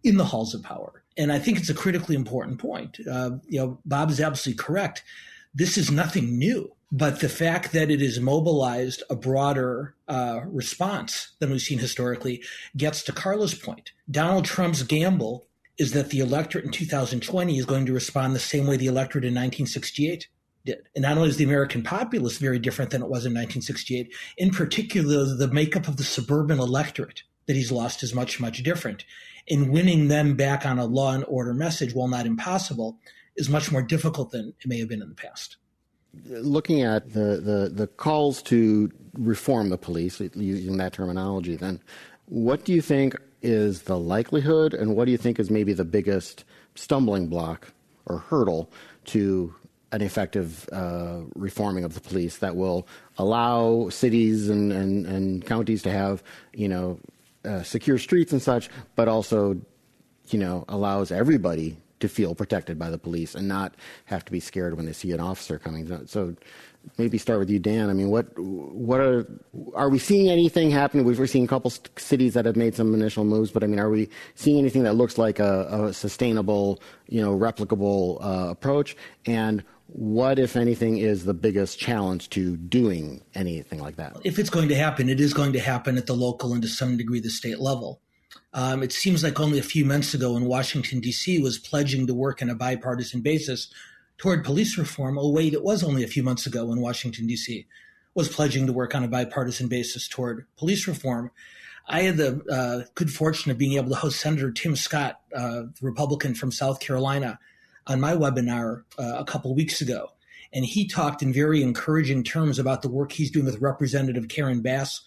[0.03, 1.03] in the halls of power.
[1.17, 2.99] And I think it's a critically important point.
[3.09, 5.03] Uh, you know, Bob is absolutely correct.
[5.53, 11.31] This is nothing new, but the fact that it has mobilized a broader uh, response
[11.39, 12.43] than we've seen historically
[12.77, 13.91] gets to Carla's point.
[14.09, 15.47] Donald Trump's gamble
[15.79, 19.25] is that the electorate in 2020 is going to respond the same way the electorate
[19.25, 20.27] in 1968
[20.65, 20.79] did.
[20.95, 24.51] And not only is the American populace very different than it was in 1968, in
[24.51, 29.05] particular, the makeup of the suburban electorate that he's lost is much, much different.
[29.49, 32.99] And winning them back on a law and order message, while not impossible,
[33.35, 35.57] is much more difficult than it may have been in the past.
[36.25, 41.81] Looking at the, the, the calls to reform the police, using that terminology, then
[42.25, 45.85] what do you think is the likelihood, and what do you think is maybe the
[45.85, 46.43] biggest
[46.75, 47.71] stumbling block
[48.05, 48.71] or hurdle
[49.05, 49.55] to
[49.91, 52.87] an effective uh, reforming of the police that will
[53.17, 56.23] allow cities and, and, and counties to have,
[56.53, 56.99] you know,
[57.45, 59.59] uh, secure streets and such, but also,
[60.27, 63.75] you know, allows everybody to feel protected by the police and not
[64.05, 66.07] have to be scared when they see an officer coming.
[66.07, 66.35] So
[66.97, 67.89] maybe start with you, Dan.
[67.89, 69.25] I mean, what what are
[69.73, 71.05] are we seeing anything happening?
[71.05, 73.89] We've seen a couple cities that have made some initial moves, but I mean, are
[73.89, 78.95] we seeing anything that looks like a, a sustainable, you know, replicable uh, approach?
[79.25, 84.17] And what, if anything, is the biggest challenge to doing anything like that?
[84.23, 86.67] If it's going to happen, it is going to happen at the local and to
[86.67, 88.01] some degree the state level.
[88.53, 91.41] Um, it seems like only a few months ago when Washington, D.C.
[91.41, 93.71] was pledging to work on a bipartisan basis
[94.17, 95.17] toward police reform.
[95.17, 97.65] Oh, wait, it was only a few months ago when Washington, D.C.
[98.13, 101.31] was pledging to work on a bipartisan basis toward police reform.
[101.87, 105.63] I had the uh, good fortune of being able to host Senator Tim Scott, uh,
[105.81, 107.39] Republican from South Carolina,
[107.89, 110.11] on my webinar uh, a couple weeks ago.
[110.53, 114.61] And he talked in very encouraging terms about the work he's doing with Representative Karen
[114.61, 115.01] Bass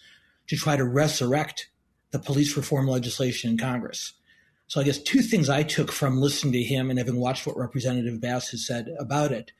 [0.47, 1.69] to try to resurrect
[2.11, 4.13] the police reform legislation in Congress.
[4.67, 7.57] So I guess two things I took from listening to him and having watched what
[7.57, 9.51] Representative Bass has said about it.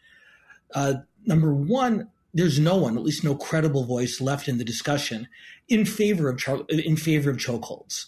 [0.73, 0.95] Uh,
[1.25, 5.27] number one, there's no one, at least no credible voice left in the discussion
[5.67, 8.05] in favor of in favor of chokeholds.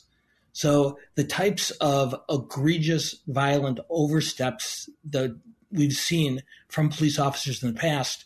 [0.56, 5.38] So the types of egregious, violent oversteps that
[5.70, 8.24] we've seen from police officers in the past,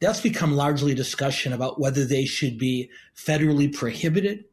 [0.00, 4.46] that's become largely a discussion about whether they should be federally prohibited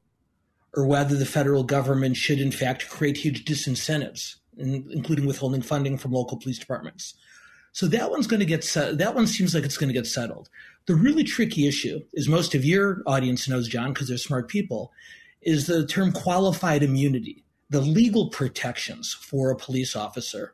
[0.75, 6.11] or whether the federal government should, in fact, create huge disincentives, including withholding funding from
[6.11, 7.15] local police departments.
[7.71, 10.49] So that one's going to get that one seems like it's going to get settled.
[10.85, 14.91] The really tricky issue, as most of your audience knows, John, because they're smart people,
[15.41, 20.53] is the term qualified immunity, the legal protections for a police officer.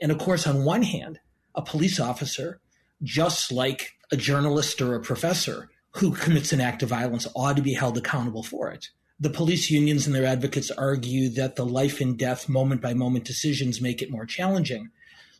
[0.00, 1.20] And of course, on one hand,
[1.54, 2.60] a police officer,
[3.02, 7.62] just like a journalist or a professor who commits an act of violence, ought to
[7.62, 8.88] be held accountable for it.
[9.18, 13.24] The police unions and their advocates argue that the life and death, moment by moment
[13.24, 14.90] decisions make it more challenging.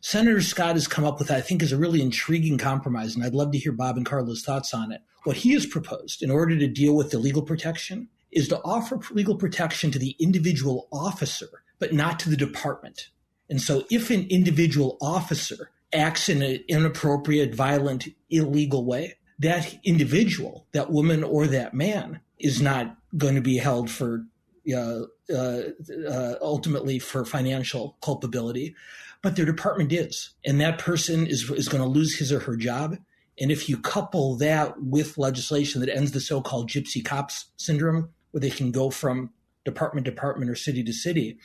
[0.01, 3.33] Senator Scott has come up with, I think, is a really intriguing compromise, and I'd
[3.33, 5.01] love to hear Bob and Carla's thoughts on it.
[5.23, 8.99] What he has proposed in order to deal with the legal protection is to offer
[9.11, 13.09] legal protection to the individual officer, but not to the department.
[13.49, 20.67] And so if an individual officer acts in an inappropriate, violent, illegal way, that individual,
[20.71, 24.25] that woman or that man, is not going to be held for
[24.73, 25.01] uh,
[25.33, 25.61] uh,
[26.07, 28.75] uh, ultimately for financial culpability,
[29.21, 32.55] but their department is, and that person is is going to lose his or her
[32.55, 32.97] job.
[33.39, 38.41] And if you couple that with legislation that ends the so-called gypsy cops syndrome, where
[38.41, 39.31] they can go from
[39.63, 41.37] department to department or city to city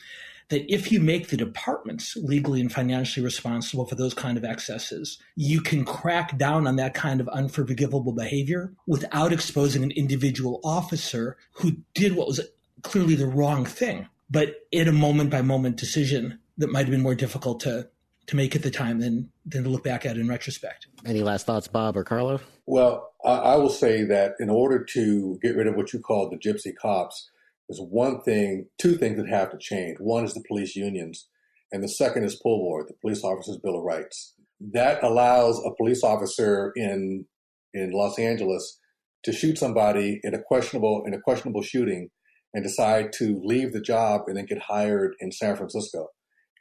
[0.49, 5.17] that if you make the departments legally and financially responsible for those kind of excesses,
[5.35, 11.37] you can crack down on that kind of unforgivable behavior without exposing an individual officer
[11.51, 12.39] who did what was
[12.81, 17.01] clearly the wrong thing, but in a moment by moment decision that might have been
[17.01, 17.89] more difficult to
[18.27, 20.87] to make at the time than than to look back at in retrospect.
[21.05, 22.39] Any last thoughts, Bob or Carla?
[22.65, 26.29] Well, I, I will say that in order to get rid of what you call
[26.29, 27.29] the gypsy cops,
[27.67, 29.97] there's one thing, two things that have to change.
[29.99, 31.27] One is the police unions,
[31.71, 34.33] and the second is POBOR, the Police Officers Bill of Rights.
[34.59, 37.25] That allows a police officer in
[37.73, 38.79] in Los Angeles
[39.23, 42.09] to shoot somebody in a questionable in a questionable shooting
[42.53, 46.07] and decide to leave the job and then get hired in San Francisco.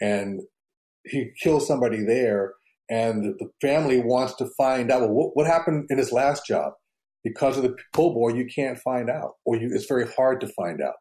[0.00, 0.42] And
[1.06, 2.54] he kills somebody there
[2.88, 6.72] and the family wants to find out well, what, what happened in his last job?
[7.24, 10.80] Because of the POBOR, you can't find out or you, it's very hard to find
[10.80, 10.94] out.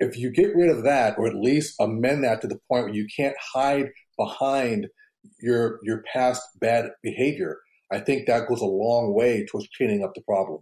[0.00, 2.94] If you get rid of that or at least amend that to the point where
[2.94, 4.88] you can't hide behind
[5.40, 7.58] your your past bad behavior
[7.92, 10.60] i think that goes a long way towards cleaning up the problem.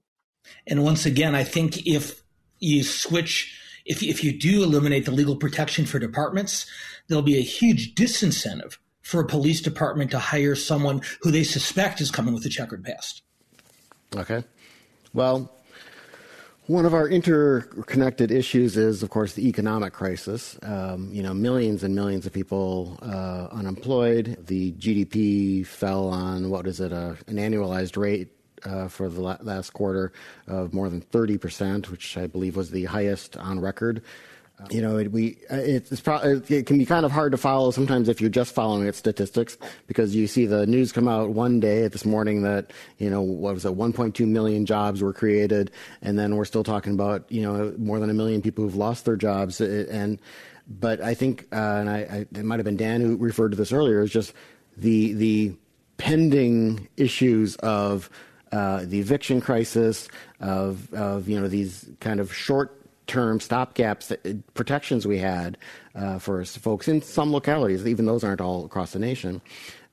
[0.67, 2.23] And once again i think if
[2.59, 3.60] you switch
[3.91, 6.67] if, if you do eliminate the legal protection for departments
[7.09, 12.01] there'll be a huge disincentive for a police department to hire someone who they suspect
[12.01, 13.23] is coming with a checkered past.
[14.17, 14.45] Okay.
[15.13, 15.51] Well,
[16.71, 20.57] One of our interconnected issues is, of course, the economic crisis.
[20.63, 24.37] Um, you know, millions and millions of people uh, unemployed.
[24.47, 28.29] The GDP fell on what is it, uh, an annualized rate
[28.65, 30.13] uh, for the last quarter
[30.47, 34.03] of more than 30%, which I believe was the highest on record.
[34.69, 37.71] You know, it, we uh, it's pro- it can be kind of hard to follow
[37.71, 39.57] sometimes if you're just following its statistics
[39.87, 43.55] because you see the news come out one day this morning that you know what
[43.55, 45.71] was it 1.2 million jobs were created,
[46.03, 49.07] and then we're still talking about you know more than a million people who've lost
[49.07, 50.21] their jobs, and
[50.69, 53.57] but I think uh, and I, I it might have been Dan who referred to
[53.57, 54.35] this earlier is just
[54.77, 55.55] the the
[55.97, 58.11] pending issues of
[58.53, 60.09] uh, the eviction crisis
[60.41, 62.77] of of you know these kind of short
[63.07, 65.59] term stopgaps uh, protections we had
[65.95, 69.41] uh, for folks in some localities, even those aren't all across the nation,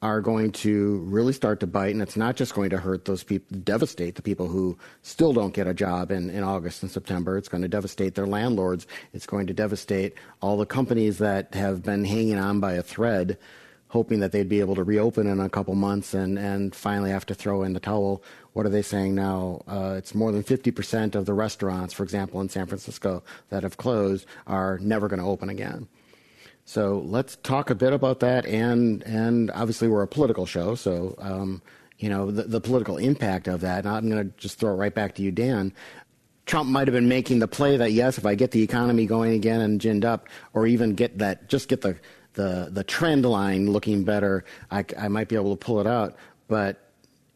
[0.03, 1.93] are going to really start to bite.
[1.93, 5.53] And it's not just going to hurt those people, devastate the people who still don't
[5.53, 7.37] get a job in, in August and September.
[7.37, 8.85] It's going to devastate their landlords.
[9.13, 13.39] It's going to devastate all the companies that have been hanging on by a thread
[13.89, 17.25] hoping that they'd be able to reopen in a couple months and, and finally have
[17.25, 18.21] to throw in the towel.
[18.57, 19.61] What are they saying now?
[19.67, 23.77] Uh, it's more than 50% of the restaurants, for example, in San Francisco that have
[23.77, 25.87] closed are never going to open again.
[26.65, 28.47] So let's talk a bit about that.
[28.47, 30.73] And, and obviously, we're a political show.
[30.73, 31.61] So, um,
[31.99, 33.85] you know, the, the political impact of that.
[33.85, 35.71] And I'm going to just throw it right back to you, Dan.
[36.47, 39.33] Trump might have been making the play that yes, if I get the economy going
[39.33, 41.95] again and ginned up, or even get that, just get the
[42.33, 46.15] the the trend line looking better, I, I might be able to pull it out.
[46.47, 46.86] But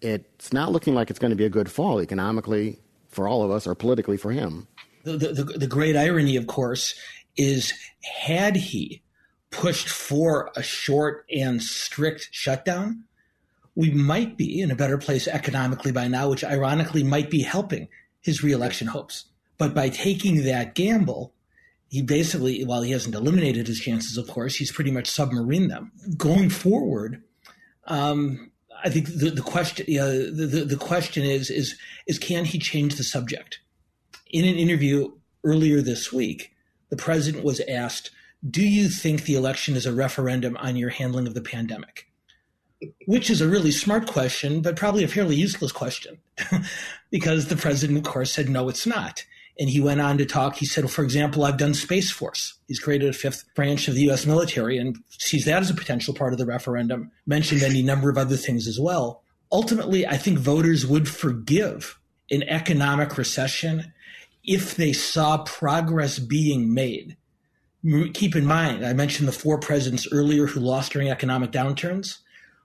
[0.02, 2.80] it's not looking like it's going to be a good fall economically
[3.10, 4.68] for all of us or politically for him.
[5.04, 6.96] The, the, the great irony, of course,
[7.36, 7.74] is
[8.04, 9.02] had he
[9.52, 13.04] pushed for a short and strict shutdown,
[13.76, 17.88] we might be in a better place economically by now, which ironically might be helping
[18.22, 19.26] his reelection hopes.
[19.58, 21.34] But by taking that gamble,
[21.90, 25.92] he basically, while he hasn't eliminated his chances, of course, he's pretty much submarined them.
[26.18, 27.24] Going forward,
[27.86, 28.51] um,
[28.84, 31.78] I think the, the question uh, the, the, the question is is
[32.08, 33.60] is can he change the subject?
[34.30, 35.12] In an interview
[35.44, 36.54] earlier this week,
[36.90, 38.12] the president was asked,
[38.50, 42.08] "Do you think the election is a referendum on your handling of the pandemic?"
[43.06, 46.18] Which is a really smart question, but probably a fairly useless question,
[47.12, 49.24] because the president, of course, said no, it's not.
[49.60, 50.56] And he went on to talk.
[50.56, 52.56] He said, well, for example, I've done Space Force.
[52.68, 54.26] He's created a fifth branch of the U.S.
[54.26, 57.12] military and sees that as a potential part of the referendum.
[57.26, 59.24] Mentioned any number of other things as well.
[59.52, 62.00] Ultimately, I think voters would forgive
[62.32, 63.94] an economic recession
[64.44, 67.18] if they saw progress being made.
[68.14, 72.20] Keep in mind, I mentioned the four presidents earlier who lost during economic downturns.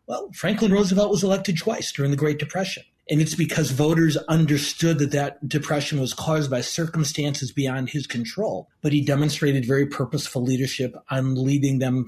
[0.07, 2.85] Well, Franklin Roosevelt was elected twice during the Great Depression.
[3.09, 8.69] And it's because voters understood that that depression was caused by circumstances beyond his control.
[8.83, 12.07] But he demonstrated very purposeful leadership on leading them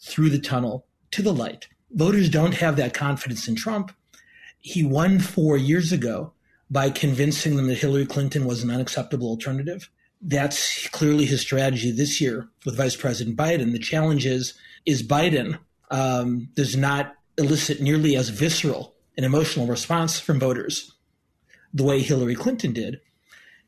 [0.00, 1.68] through the tunnel to the light.
[1.92, 3.92] Voters don't have that confidence in Trump.
[4.60, 6.32] He won four years ago
[6.70, 9.90] by convincing them that Hillary Clinton was an unacceptable alternative.
[10.22, 13.72] That's clearly his strategy this year with Vice President Biden.
[13.72, 14.54] The challenge is,
[14.86, 15.58] is Biden
[15.90, 20.94] um, does not elicit nearly as visceral an emotional response from voters
[21.74, 23.02] the way Hillary Clinton did.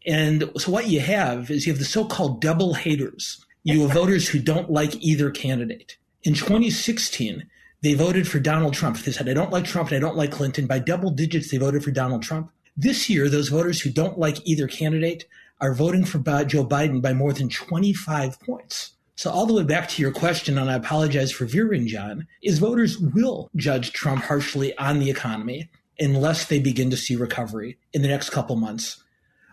[0.06, 3.44] And so what you have is you have the so-called double haters.
[3.64, 5.98] You have voters who don't like either candidate.
[6.22, 7.46] In 2016,
[7.82, 8.96] they voted for Donald Trump.
[8.96, 10.66] They said, I don't like Trump and I don't like Clinton.
[10.66, 12.50] By double digits, they voted for Donald Trump.
[12.74, 15.26] This year, those voters who don't like either candidate
[15.60, 18.92] are voting for Joe Biden by more than 25 points.
[19.22, 22.58] So all the way back to your question, and I apologize for veering, John, is
[22.58, 25.70] voters will judge Trump harshly on the economy
[26.00, 29.00] unless they begin to see recovery in the next couple months.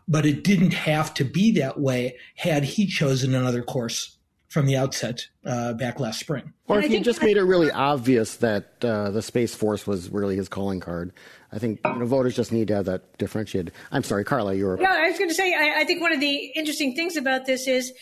[0.07, 4.17] But it didn't have to be that way had he chosen another course
[4.47, 6.51] from the outset uh, back last spring.
[6.67, 10.36] Or if he just made it really obvious that uh, the Space Force was really
[10.36, 11.13] his calling card.
[11.51, 13.72] I think you know, voters just need to have that differentiated.
[13.91, 14.82] I'm sorry, Carla, you were.
[14.82, 17.45] Yeah, I was going to say, I, I think one of the interesting things about
[17.45, 17.93] this is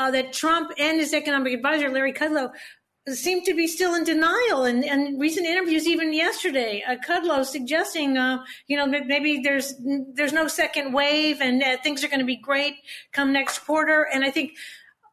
[0.00, 2.50] uh, that Trump and his economic advisor, Larry Kudlow,
[3.06, 4.64] seem to be still in denial.
[4.64, 9.74] And, and recent interviews, even yesterday, uh, Kudlow suggesting, uh, you know, maybe there's
[10.14, 12.74] there's no second wave and uh, things are going to be great
[13.12, 14.08] come next quarter.
[14.12, 14.52] And I think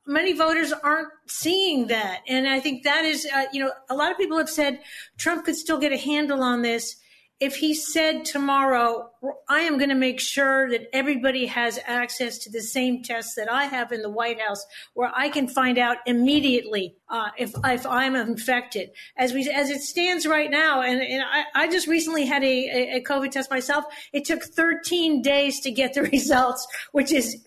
[0.06, 2.22] many voters aren't seeing that.
[2.30, 4.80] And I think that is, uh, you know, a lot of people have said
[5.18, 6.96] Trump could still get a handle on this
[7.40, 9.12] if he said tomorrow,
[9.48, 13.52] I am going to make sure that everybody has access to the same tests that
[13.52, 14.66] I have in the White House,
[14.96, 18.90] where I can find out immediately uh, if if I'm infected.
[19.18, 22.98] As we as it stands right now, and, and I, I, just recently had a,
[22.98, 23.86] a COVID test myself.
[24.14, 27.38] It took 13 days to get the results, which is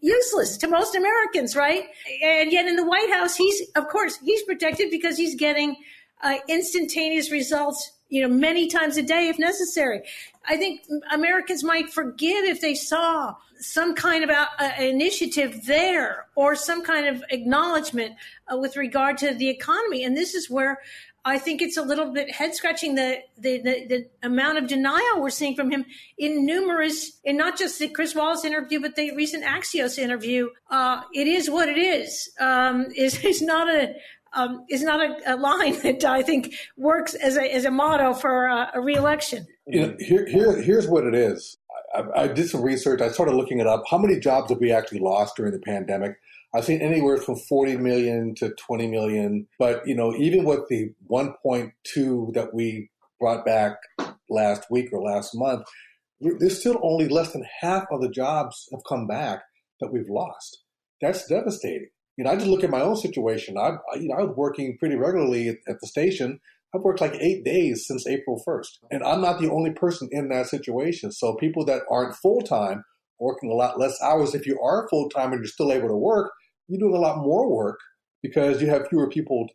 [0.00, 1.84] useless to most Americans, right?
[2.22, 5.76] And yet in the White House, he's of course he's protected because he's getting
[6.22, 10.02] uh, instantaneous results you know, many times a day if necessary.
[10.48, 16.54] I think Americans might forgive if they saw some kind of uh, initiative there or
[16.54, 18.14] some kind of acknowledgement
[18.52, 20.04] uh, with regard to the economy.
[20.04, 20.78] And this is where
[21.26, 25.20] I think it's a little bit head scratching the, the, the, the, amount of denial
[25.22, 25.86] we're seeing from him
[26.18, 30.50] in numerous, in not just the Chris Wallace interview, but the recent Axios interview.
[30.70, 32.30] Uh, it is what it is.
[32.38, 33.94] Um, is is not a
[34.34, 38.14] um, is not a, a, line that I think works as a, as a motto
[38.14, 39.46] for a, a reelection.
[39.66, 41.56] You know, here, here, here's what it is.
[41.94, 43.00] I, I, did some research.
[43.00, 43.84] I started looking it up.
[43.88, 46.16] How many jobs have we actually lost during the pandemic?
[46.54, 49.46] I've seen anywhere from 40 million to 20 million.
[49.58, 53.76] But, you know, even with the 1.2 that we brought back
[54.28, 55.66] last week or last month,
[56.20, 59.42] there's still only less than half of the jobs have come back
[59.80, 60.62] that we've lost.
[61.00, 63.56] That's devastating you know, I just look at my own situation.
[63.58, 66.40] I, you know, I was working pretty regularly at, at the station.
[66.74, 68.68] I've worked like eight days since April 1st.
[68.90, 71.12] And I'm not the only person in that situation.
[71.12, 72.84] So people that aren't full time,
[73.18, 74.34] working a lot less hours.
[74.34, 76.32] If you are full time and you're still able to work,
[76.68, 77.78] you're doing a lot more work
[78.22, 79.46] because you have fewer people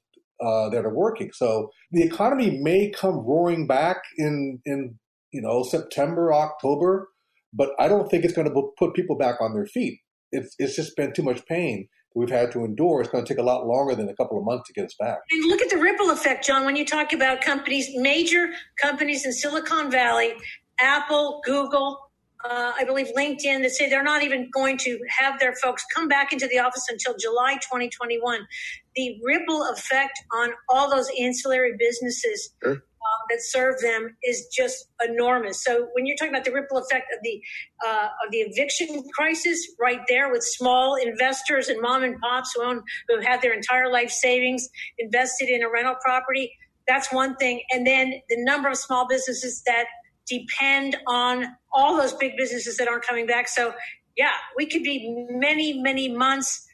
[0.41, 1.31] uh, that are working.
[1.33, 4.97] So the economy may come roaring back in, in,
[5.31, 7.09] you know, September, October,
[7.53, 9.99] but I don't think it's going to put people back on their feet.
[10.31, 13.39] It's, it's just been too much pain we've had to endure, it's going to take
[13.39, 15.19] a lot longer than a couple of months to get us back.
[15.31, 18.49] And look at the ripple effect, John, when you talk about companies, major
[18.81, 20.33] companies in Silicon Valley,
[20.79, 21.99] Apple, Google,
[22.43, 26.07] uh, I believe LinkedIn, that say they're not even going to have their folks come
[26.07, 28.47] back into the office until July 2021.
[28.95, 32.83] The ripple effect on all those ancillary businesses sure
[33.29, 35.63] that serve them is just enormous.
[35.63, 37.41] So when you're talking about the ripple effect of the
[37.85, 42.63] uh, of the eviction crisis, right there with small investors and mom and pops who
[42.63, 44.67] own who have had their entire life savings
[44.97, 46.51] invested in a rental property,
[46.87, 47.61] that's one thing.
[47.71, 49.85] And then the number of small businesses that
[50.27, 53.47] depend on all those big businesses that aren't coming back.
[53.47, 53.73] So
[54.17, 56.65] yeah, we could be many many months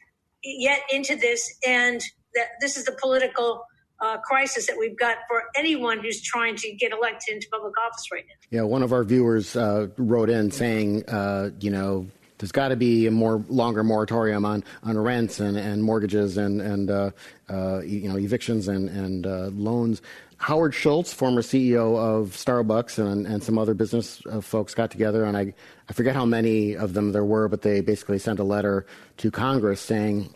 [0.42, 2.00] yet into this, and
[2.34, 3.64] that this is the political
[4.00, 8.06] uh, crisis that we've got for anyone who's trying to get elected into public office
[8.12, 8.58] right now.
[8.58, 12.06] Yeah, one of our viewers uh, wrote in saying, uh, you know,
[12.38, 16.60] there's got to be a more longer moratorium on, on rents and, and mortgages and
[16.60, 17.10] and uh,
[17.48, 20.02] uh, you know evictions and and uh, loans.
[20.38, 25.34] Howard Schultz, former CEO of Starbucks and, and some other business folks got together, and
[25.34, 25.54] I,
[25.88, 28.84] I forget how many of them there were, but they basically sent a letter
[29.16, 30.28] to Congress saying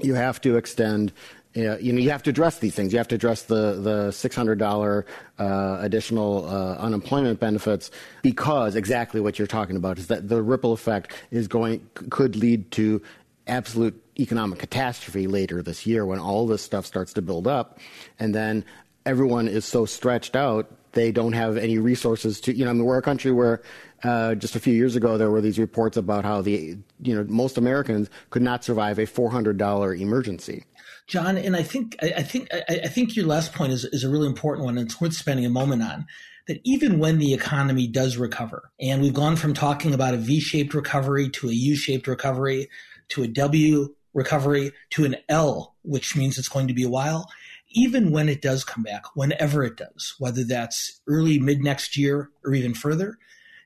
[0.00, 1.12] you have to extend
[1.54, 2.92] you know, you have to address these things.
[2.92, 5.06] You have to address the the six hundred dollar
[5.38, 7.90] uh, additional uh, unemployment benefits
[8.22, 12.70] because exactly what you're talking about is that the ripple effect is going could lead
[12.72, 13.02] to
[13.46, 17.78] absolute economic catastrophe later this year when all this stuff starts to build up,
[18.18, 18.64] and then
[19.06, 22.54] everyone is so stretched out they don't have any resources to.
[22.54, 23.62] You know, I mean, we're a country where
[24.02, 27.24] uh, just a few years ago there were these reports about how the you know
[27.28, 30.64] most Americans could not survive a four hundred dollar emergency.
[31.08, 34.26] John, and I think I, think I, think your last point is, is a really
[34.26, 36.06] important one, and it's worth spending a moment on.
[36.46, 40.72] That even when the economy does recover, and we've gone from talking about a V-shaped
[40.72, 42.68] recovery to a U-shaped recovery
[43.08, 47.28] to a W recovery to an L, which means it's going to be a while.
[47.72, 52.30] Even when it does come back, whenever it does, whether that's early, mid next year,
[52.44, 53.18] or even further,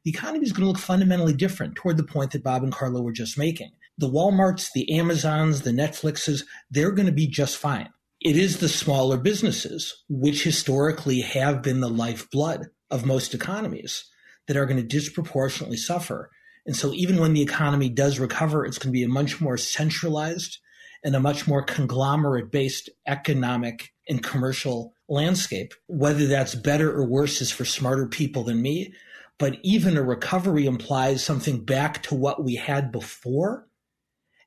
[0.05, 3.01] the economy is going to look fundamentally different toward the point that Bob and Carla
[3.01, 7.88] were just making the Walmarts, the Amazons, the Netflixes, they're going to be just fine.
[8.20, 14.05] It is the smaller businesses, which historically have been the lifeblood of most economies,
[14.47, 16.30] that are going to disproportionately suffer.
[16.64, 19.57] And so, even when the economy does recover, it's going to be a much more
[19.57, 20.59] centralized
[21.05, 25.74] and a much more conglomerate based economic and commercial landscape.
[25.88, 28.95] Whether that's better or worse is for smarter people than me.
[29.38, 33.66] But even a recovery implies something back to what we had before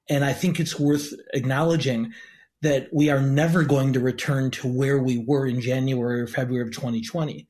[0.09, 2.13] and I think it's worth acknowledging
[2.61, 6.67] that we are never going to return to where we were in January or February
[6.67, 7.47] of 2020.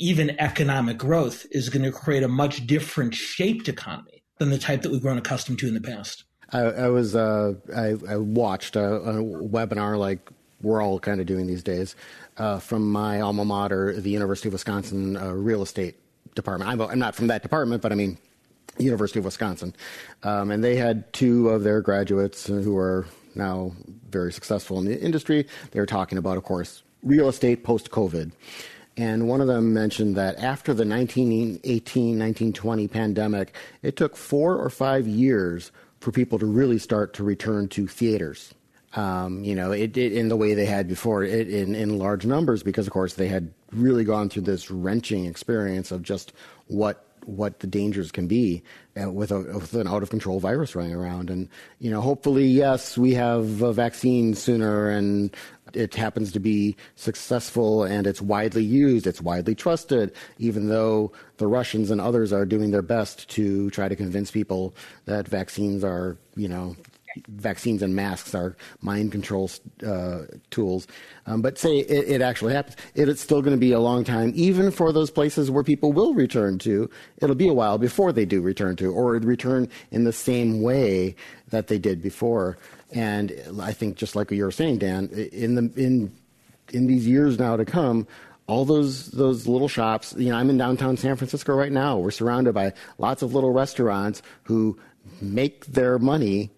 [0.00, 4.82] Even economic growth is going to create a much different shaped economy than the type
[4.82, 6.24] that we've grown accustomed to in the past.
[6.50, 10.30] I, I was uh, I, I, watched a, a, webinar like
[10.62, 11.94] we're all kind of doing these days,
[12.38, 15.96] uh, from my alma mater, the University of Wisconsin uh, real estate
[16.34, 16.70] department.
[16.70, 18.16] I'm, I'm, not from that department, but I mean,
[18.78, 19.74] University of Wisconsin.
[20.22, 23.72] Um, and they had two of their graduates who are now
[24.10, 25.46] very successful in the industry.
[25.70, 28.32] They were talking about, of course, real estate post COVID.
[28.96, 34.68] And one of them mentioned that after the 1918 1920 pandemic, it took four or
[34.70, 38.54] five years for people to really start to return to theaters.
[38.94, 42.26] Um, you know, it, it, in the way they had before, it, in, in large
[42.26, 46.32] numbers, because of course they had really gone through this wrenching experience of just
[46.66, 48.62] what what the dangers can be
[49.00, 51.30] uh, with, a, with an out of control virus running around.
[51.30, 51.48] And,
[51.78, 55.34] you know, hopefully, yes, we have a vaccine sooner and
[55.74, 61.46] it happens to be successful and it's widely used, it's widely trusted, even though the
[61.46, 66.16] Russians and others are doing their best to try to convince people that vaccines are,
[66.36, 66.76] you know,
[67.28, 69.50] vaccines and masks are mind control
[69.86, 70.86] uh, tools.
[71.26, 74.32] Um, but say it, it, actually happens, it's still going to be a long time,
[74.34, 76.90] even for those places where people will return to.
[77.18, 81.16] It'll be a while before they do return to, or return in the same way
[81.50, 82.58] that they did before.
[82.92, 86.12] And I think, just like you were saying, Dan, in the in
[86.72, 88.06] in these years now to come,
[88.46, 90.14] all those those little shops.
[90.16, 91.98] You know, I'm in downtown San Francisco right now.
[91.98, 94.78] We're surrounded by lots of little restaurants who
[95.20, 96.50] make their money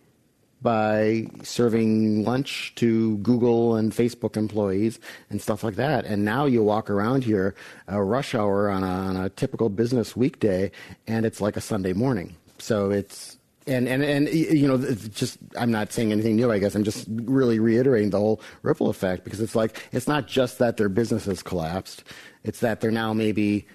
[0.63, 5.01] by serving lunch to Google and Facebook employees
[5.31, 6.05] and stuff like that.
[6.05, 7.55] And now you walk around here,
[7.89, 10.71] a rush hour on a, on a typical business weekday,
[11.07, 12.37] and it's like a Sunday morning.
[12.59, 14.79] So it's and and and you know
[15.15, 18.89] just i'm not saying anything new i guess i'm just really reiterating the whole ripple
[18.89, 22.03] effect because it's like it's not just that their business has collapsed
[22.43, 23.67] it's that they're now maybe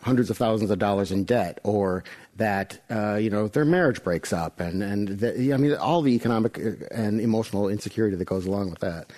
[0.00, 2.04] hundreds of thousands of dollars in debt or
[2.36, 6.14] that uh, you know their marriage breaks up and and the, I mean all the
[6.14, 9.12] economic uh, and emotional insecurity that goes along with that.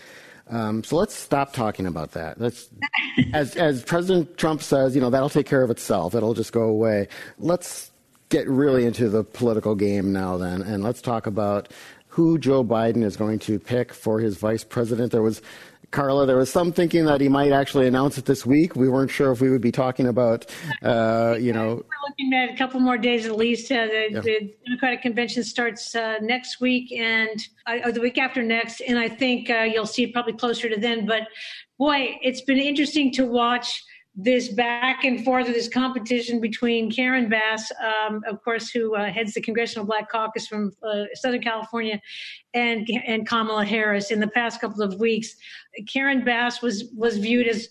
[0.50, 2.38] Um, so let's stop talking about that.
[2.40, 2.68] Let's,
[3.32, 6.14] as as President Trump says, you know that'll take care of itself.
[6.14, 7.08] It'll just go away.
[7.38, 7.90] Let's
[8.28, 11.68] get really into the political game now, then, and let's talk about
[12.08, 15.12] who Joe Biden is going to pick for his vice president.
[15.12, 15.42] There was
[15.94, 18.74] Carla, there was some thinking that he might actually announce it this week.
[18.74, 20.44] We weren't sure if we would be talking about,
[20.82, 21.76] uh, you know.
[21.76, 23.70] We're looking at a couple more days at least.
[23.70, 24.20] Uh, the, yeah.
[24.20, 29.08] the, Democratic Convention starts uh, next week and uh, the week after next, and I
[29.08, 31.06] think uh, you'll see it probably closer to then.
[31.06, 31.28] But
[31.78, 33.80] boy, it's been interesting to watch
[34.16, 39.10] this back and forth of this competition between Karen Bass, um, of course, who uh,
[39.10, 42.00] heads the Congressional Black Caucus from uh, Southern California,
[42.54, 44.12] and and Kamala Harris.
[44.12, 45.34] In the past couple of weeks,
[45.92, 47.68] Karen Bass was was viewed as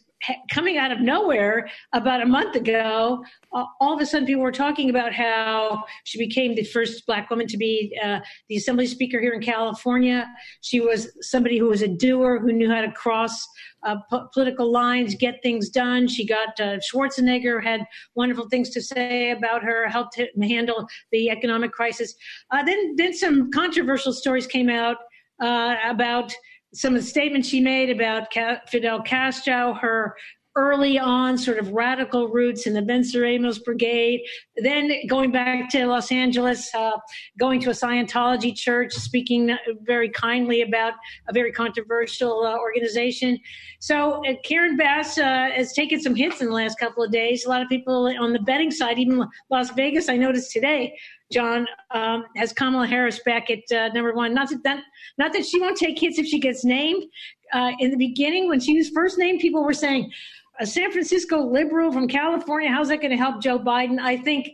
[0.49, 4.89] coming out of nowhere about a month ago, all of a sudden people were talking
[4.89, 8.19] about how she became the first black woman to be uh,
[8.49, 10.27] the assembly speaker here in California.
[10.61, 13.47] She was somebody who was a doer, who knew how to cross
[13.83, 16.07] uh, po- political lines, get things done.
[16.07, 17.81] She got uh, Schwarzenegger had
[18.15, 22.15] wonderful things to say about her, helped him handle the economic crisis.
[22.51, 24.97] Uh, then, then some controversial stories came out
[25.41, 26.33] uh, about
[26.73, 28.33] some of the statements she made about
[28.69, 30.15] Fidel Castro, her
[30.55, 34.21] early on sort of radical roots in the Venceremos Brigade,
[34.57, 36.91] then going back to Los Angeles, uh,
[37.39, 40.93] going to a Scientology church, speaking very kindly about
[41.27, 43.39] a very controversial uh, organization.
[43.79, 47.45] So uh, Karen Bass uh, has taken some hits in the last couple of days.
[47.45, 50.95] A lot of people on the betting side, even Las Vegas, I noticed today,
[51.33, 54.33] John, um, has Kamala Harris back at uh, number one.
[54.33, 54.83] Not that, that,
[55.17, 57.03] not that she won't take hits if she gets named.
[57.51, 60.11] Uh, in the beginning, when she was first named, people were saying,
[60.59, 63.99] a San Francisco liberal from California, how's that going to help Joe Biden?
[63.99, 64.49] I think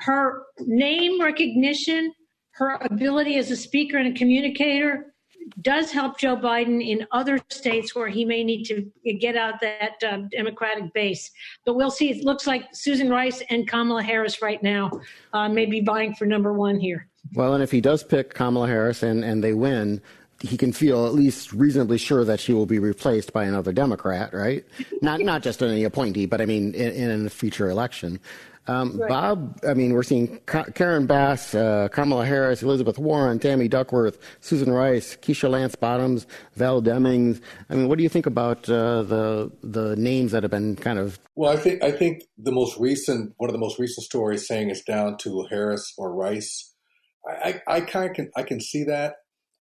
[0.00, 2.12] her name recognition,
[2.52, 5.09] her ability as a speaker and a communicator
[5.62, 10.02] does help Joe Biden in other states where he may need to get out that
[10.02, 11.30] uh, Democratic base.
[11.64, 12.10] But we'll see.
[12.10, 14.90] It looks like Susan Rice and Kamala Harris right now
[15.32, 17.08] uh, may be vying for number one here.
[17.34, 20.00] Well, and if he does pick Kamala Harris and, and they win,
[20.40, 24.32] he can feel at least reasonably sure that she will be replaced by another Democrat,
[24.32, 24.64] right?
[25.02, 28.18] not not just any appointee, but I mean in, in a future election.
[28.70, 29.08] Um, right.
[29.08, 34.72] Bob, I mean, we're seeing Karen Bass, uh, Kamala Harris, Elizabeth Warren, Tammy Duckworth, Susan
[34.72, 37.40] Rice, Keisha Lance Bottoms, Val Demings.
[37.68, 41.00] I mean, what do you think about uh, the the names that have been kind
[41.00, 41.18] of?
[41.34, 44.70] Well, I think I think the most recent one of the most recent stories saying
[44.70, 46.72] it's down to Harris or Rice.
[47.28, 49.16] I, I, I kind of can I can see that.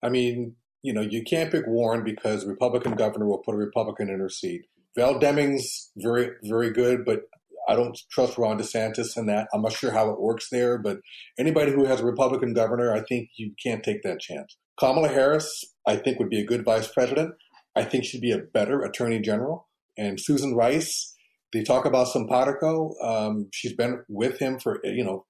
[0.01, 3.57] I mean, you know, you can't pick Warren because the Republican governor will put a
[3.57, 4.63] Republican in her seat.
[4.95, 7.29] Val Demings, very, very good, but
[7.67, 9.47] I don't trust Ron DeSantis in that.
[9.53, 10.99] I'm not sure how it works there, but
[11.37, 14.57] anybody who has a Republican governor, I think you can't take that chance.
[14.79, 17.33] Kamala Harris, I think, would be a good vice president.
[17.75, 19.67] I think she'd be a better attorney general.
[19.97, 21.15] And Susan Rice,
[21.53, 22.93] they talk about simpatico.
[23.01, 25.25] Um, she's been with him for you know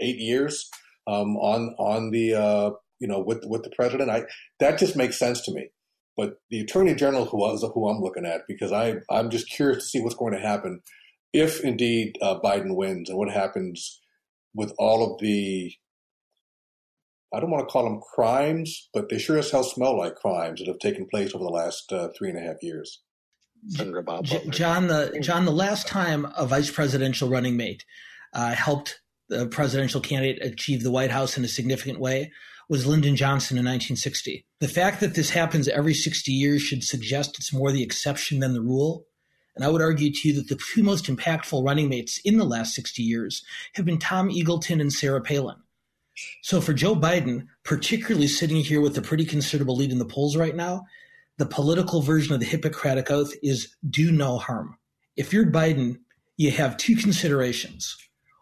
[0.00, 0.68] eight years
[1.06, 4.10] um, on on the uh, you know with with the president.
[4.10, 4.24] I
[4.58, 5.68] that just makes sense to me.
[6.16, 9.84] But the attorney general who was who I'm looking at because I I'm just curious
[9.84, 10.80] to see what's going to happen
[11.32, 14.00] if indeed uh, Biden wins and what happens
[14.54, 15.72] with all of the
[17.32, 20.58] I don't want to call them crimes, but they sure as hell smell like crimes
[20.58, 23.02] that have taken place over the last uh, three and a half years.
[23.68, 27.84] Senator Bob J- John, the John, the last time a vice presidential running mate
[28.32, 32.32] uh, helped the presidential candidate achieve the White House in a significant way
[32.68, 34.46] was Lyndon Johnson in 1960.
[34.60, 38.54] The fact that this happens every 60 years should suggest it's more the exception than
[38.54, 39.04] the rule.
[39.56, 42.44] And I would argue to you that the two most impactful running mates in the
[42.44, 43.44] last 60 years
[43.74, 45.56] have been Tom Eagleton and Sarah Palin.
[46.42, 50.36] So for Joe Biden, particularly sitting here with a pretty considerable lead in the polls
[50.36, 50.84] right now,
[51.38, 54.76] the political version of the Hippocratic Oath is do no harm.
[55.16, 55.98] If you're Biden,
[56.36, 57.96] you have two considerations.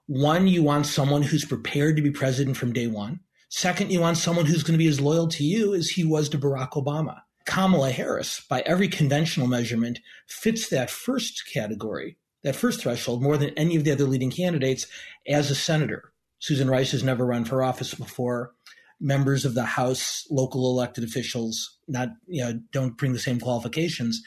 [0.06, 3.20] One, you want someone who's prepared to be president from day one.
[3.50, 6.28] Second, you want someone who's going to be as loyal to you as he was
[6.30, 7.20] to Barack Obama.
[7.48, 13.50] Kamala Harris, by every conventional measurement, fits that first category, that first threshold, more than
[13.56, 14.86] any of the other leading candidates
[15.26, 16.12] as a senator.
[16.40, 18.52] Susan Rice has never run for office before.
[19.00, 24.22] Members of the House, local elected officials, not you know, don't bring the same qualifications.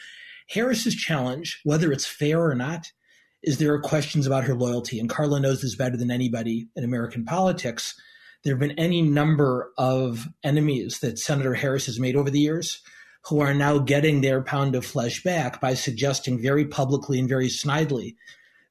[0.49, 2.87] Harris's challenge, whether it's fair or not,
[3.43, 4.99] is there are questions about her loyalty.
[4.99, 7.93] And Carla knows this better than anybody in American politics.
[8.43, 12.81] There have been any number of enemies that Senator Harris has made over the years
[13.25, 17.47] who are now getting their pound of flesh back by suggesting very publicly and very
[17.47, 18.15] snidely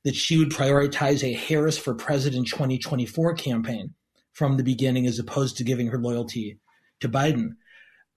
[0.05, 3.95] that she would prioritize a Harris for President 2024 campaign
[4.33, 6.59] from the beginning as opposed to giving her loyalty
[7.01, 7.57] to Biden.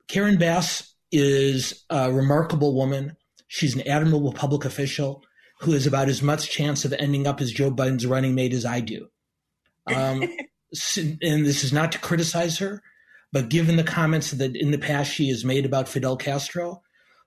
[0.08, 3.16] Karen Bass is a remarkable woman.
[3.48, 5.24] She's an admirable public official
[5.60, 8.66] who has about as much chance of ending up as Joe Biden's running mate as
[8.66, 9.08] I do.
[9.88, 10.24] Um,
[10.98, 12.82] and this is not to criticize her,
[13.34, 16.84] but given the comments that in the past she has made about Fidel Castro,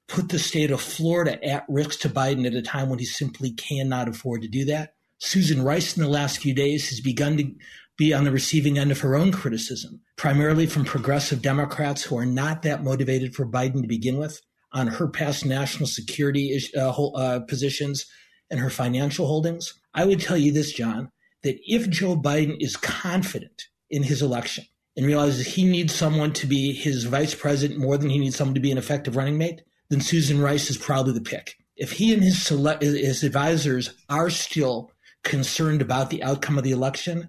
[0.07, 3.51] put the state of Florida at risk to Biden at a time when he simply
[3.51, 4.95] cannot afford to do that.
[5.19, 7.53] Susan Rice in the last few days has begun to
[7.99, 12.27] be on the receiving end of her own criticism, primarily from progressive Democrats who are
[12.27, 14.41] not that motivated for Biden to begin with,
[14.73, 18.07] on her past national security uh, uh, positions
[18.49, 19.75] and her financial holdings.
[19.95, 21.11] I would tell you this, John,
[21.43, 26.47] that if Joe Biden is confident in his election and realizes he needs someone to
[26.47, 29.63] be his vice president more than he needs someone to be an effective running mate,
[29.89, 31.57] then Susan Rice is probably the pick.
[31.77, 34.91] If he and his select, his advisors are still
[35.23, 37.29] concerned about the outcome of the election,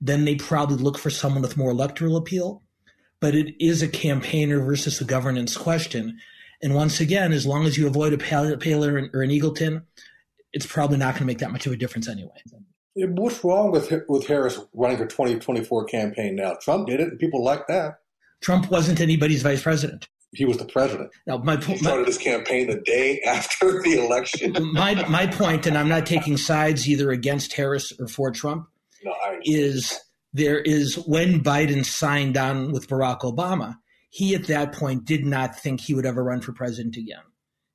[0.00, 2.62] then they probably look for someone with more electoral appeal.
[3.20, 6.20] But it is a campaigner versus a governance question.
[6.62, 9.82] And once again, as long as you avoid a Palin or an Eagleton,
[10.52, 12.40] it's probably not going to make that much of a difference anyway.
[13.06, 16.56] What's wrong with with Harris running her 2024 campaign now?
[16.60, 18.00] Trump did it, and people like that.
[18.40, 21.10] Trump wasn't anybody's vice president he was the president.
[21.26, 24.54] Now, my po- he started his campaign the day after the election.
[24.72, 28.68] my my point, and I'm not taking sides either against Harris or for Trump,
[29.04, 29.98] no, is
[30.32, 33.76] there is when Biden signed on with Barack Obama,
[34.10, 37.22] he at that point did not think he would ever run for president again,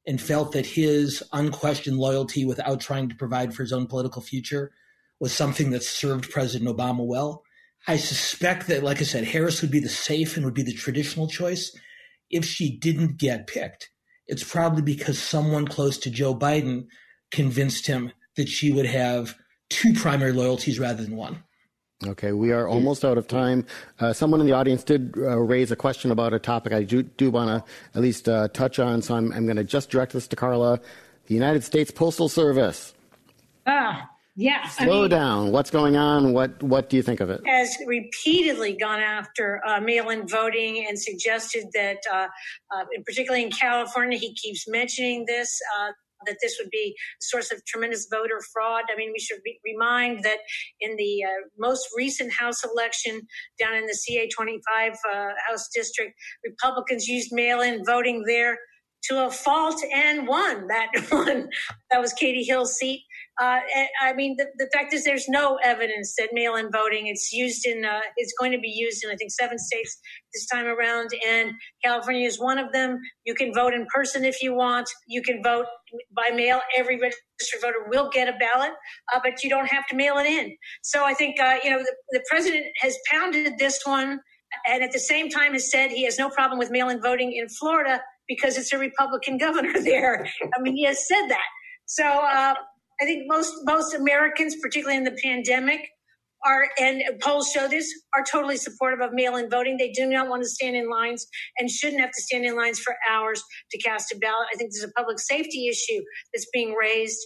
[0.06, 4.72] and felt that his unquestioned loyalty, without trying to provide for his own political future,
[5.20, 7.44] was something that served President Obama well.
[7.88, 10.74] I suspect that, like I said, Harris would be the safe and would be the
[10.74, 11.76] traditional choice
[12.34, 13.90] if she didn't get picked,
[14.28, 16.88] it's probably because someone close to Joe Biden
[17.32, 19.36] convinced him that she would have
[19.70, 21.44] two primary loyalties rather than one.
[22.06, 23.66] Okay, we are almost out of time.
[24.00, 27.04] Uh, someone in the audience did uh, raise a question about a topic I do,
[27.04, 30.12] do want to at least uh, touch on, so I'm, I'm going to just direct
[30.12, 30.82] this to Carla.
[31.28, 32.94] The United States Postal Service.
[33.66, 34.68] Ah, yeah.
[34.68, 35.52] Slow I mean, down.
[35.52, 36.34] What's going on?
[36.34, 37.42] What What do you think of it?
[37.46, 42.28] Has repeatedly gone after uh, mail-in voting and suggested that, uh,
[42.76, 45.60] uh, particularly in California, he keeps mentioning this.
[45.80, 45.92] Uh,
[46.26, 48.84] that this would be a source of tremendous voter fraud.
[48.90, 50.38] I mean, we should be, remind that
[50.80, 51.28] in the uh,
[51.58, 53.22] most recent House election
[53.60, 56.14] down in the CA 25 uh, House district,
[56.46, 58.58] Republicans used mail in voting there
[59.10, 61.50] to a fault and won that one.
[61.92, 63.02] That was Katie Hill's seat.
[63.42, 63.60] Uh,
[64.00, 67.84] I mean, the, the, fact is, there's no evidence that mail-in voting it's used in
[67.84, 69.98] uh, it's going to be used in I think seven states
[70.36, 71.52] this time around, and
[71.84, 73.00] California is one of them.
[73.26, 74.88] You can vote in person if you want.
[75.08, 75.66] You can vote
[76.16, 76.62] by mail.
[76.78, 78.74] Every registered voter will get a ballot,
[79.14, 80.56] uh, but you don't have to mail it in.
[80.84, 84.20] So I think uh, you know the, the president has pounded this one,
[84.68, 87.50] and at the same time has said he has no problem with mail-in voting in
[87.50, 90.28] Florida because it's a Republican governor there.
[90.56, 91.48] I mean, he has said that.
[91.86, 92.54] So uh,
[93.04, 95.90] I think most most Americans, particularly in the pandemic,
[96.46, 99.76] are and polls show this are totally supportive of mail-in voting.
[99.78, 101.28] They do not want to stand in lines
[101.58, 104.48] and shouldn't have to stand in lines for hours to cast a ballot.
[104.54, 106.02] I think there's a public safety issue
[106.34, 107.20] that's being raised.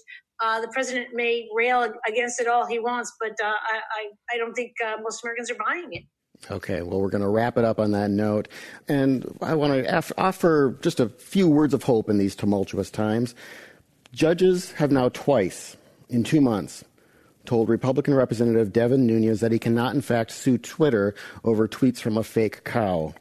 [0.44, 4.38] Uh, the president may rail against it all he wants, but uh, I, I, I
[4.38, 6.04] don't think uh, most Americans are buying it.
[6.52, 8.48] Okay, well, we're going to wrap it up on that note.
[8.88, 13.34] And I want to offer just a few words of hope in these tumultuous times.
[14.14, 15.76] Judges have now twice
[16.10, 16.84] in two months
[17.48, 22.18] told Republican Representative Devin Nunes that he cannot, in fact, sue Twitter over tweets from
[22.18, 23.16] a fake cow,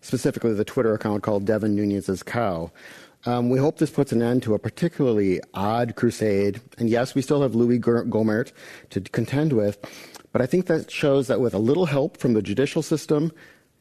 [0.00, 2.70] specifically the Twitter account called Devin Nunes' Cow.
[3.26, 6.60] Um, we hope this puts an end to a particularly odd crusade.
[6.78, 8.52] And yes, we still have Louis Gohmert
[8.90, 9.78] to contend with,
[10.32, 13.32] but I think that shows that with a little help from the judicial system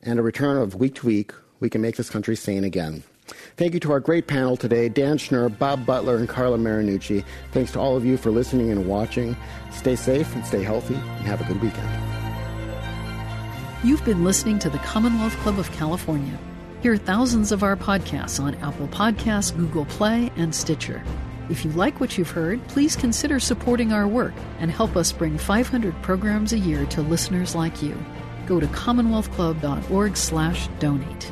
[0.01, 3.03] and a return of week to week, we can make this country sane again.
[3.57, 7.23] Thank you to our great panel today Dan Schnur, Bob Butler, and Carla Marinucci.
[7.51, 9.35] Thanks to all of you for listening and watching.
[9.71, 11.89] Stay safe and stay healthy, and have a good weekend.
[13.83, 16.37] You've been listening to the Commonwealth Club of California.
[16.81, 21.03] Hear thousands of our podcasts on Apple Podcasts, Google Play, and Stitcher.
[21.49, 25.37] If you like what you've heard, please consider supporting our work and help us bring
[25.37, 27.95] 500 programs a year to listeners like you.
[28.47, 31.31] Go to commonwealthclub.org/donate.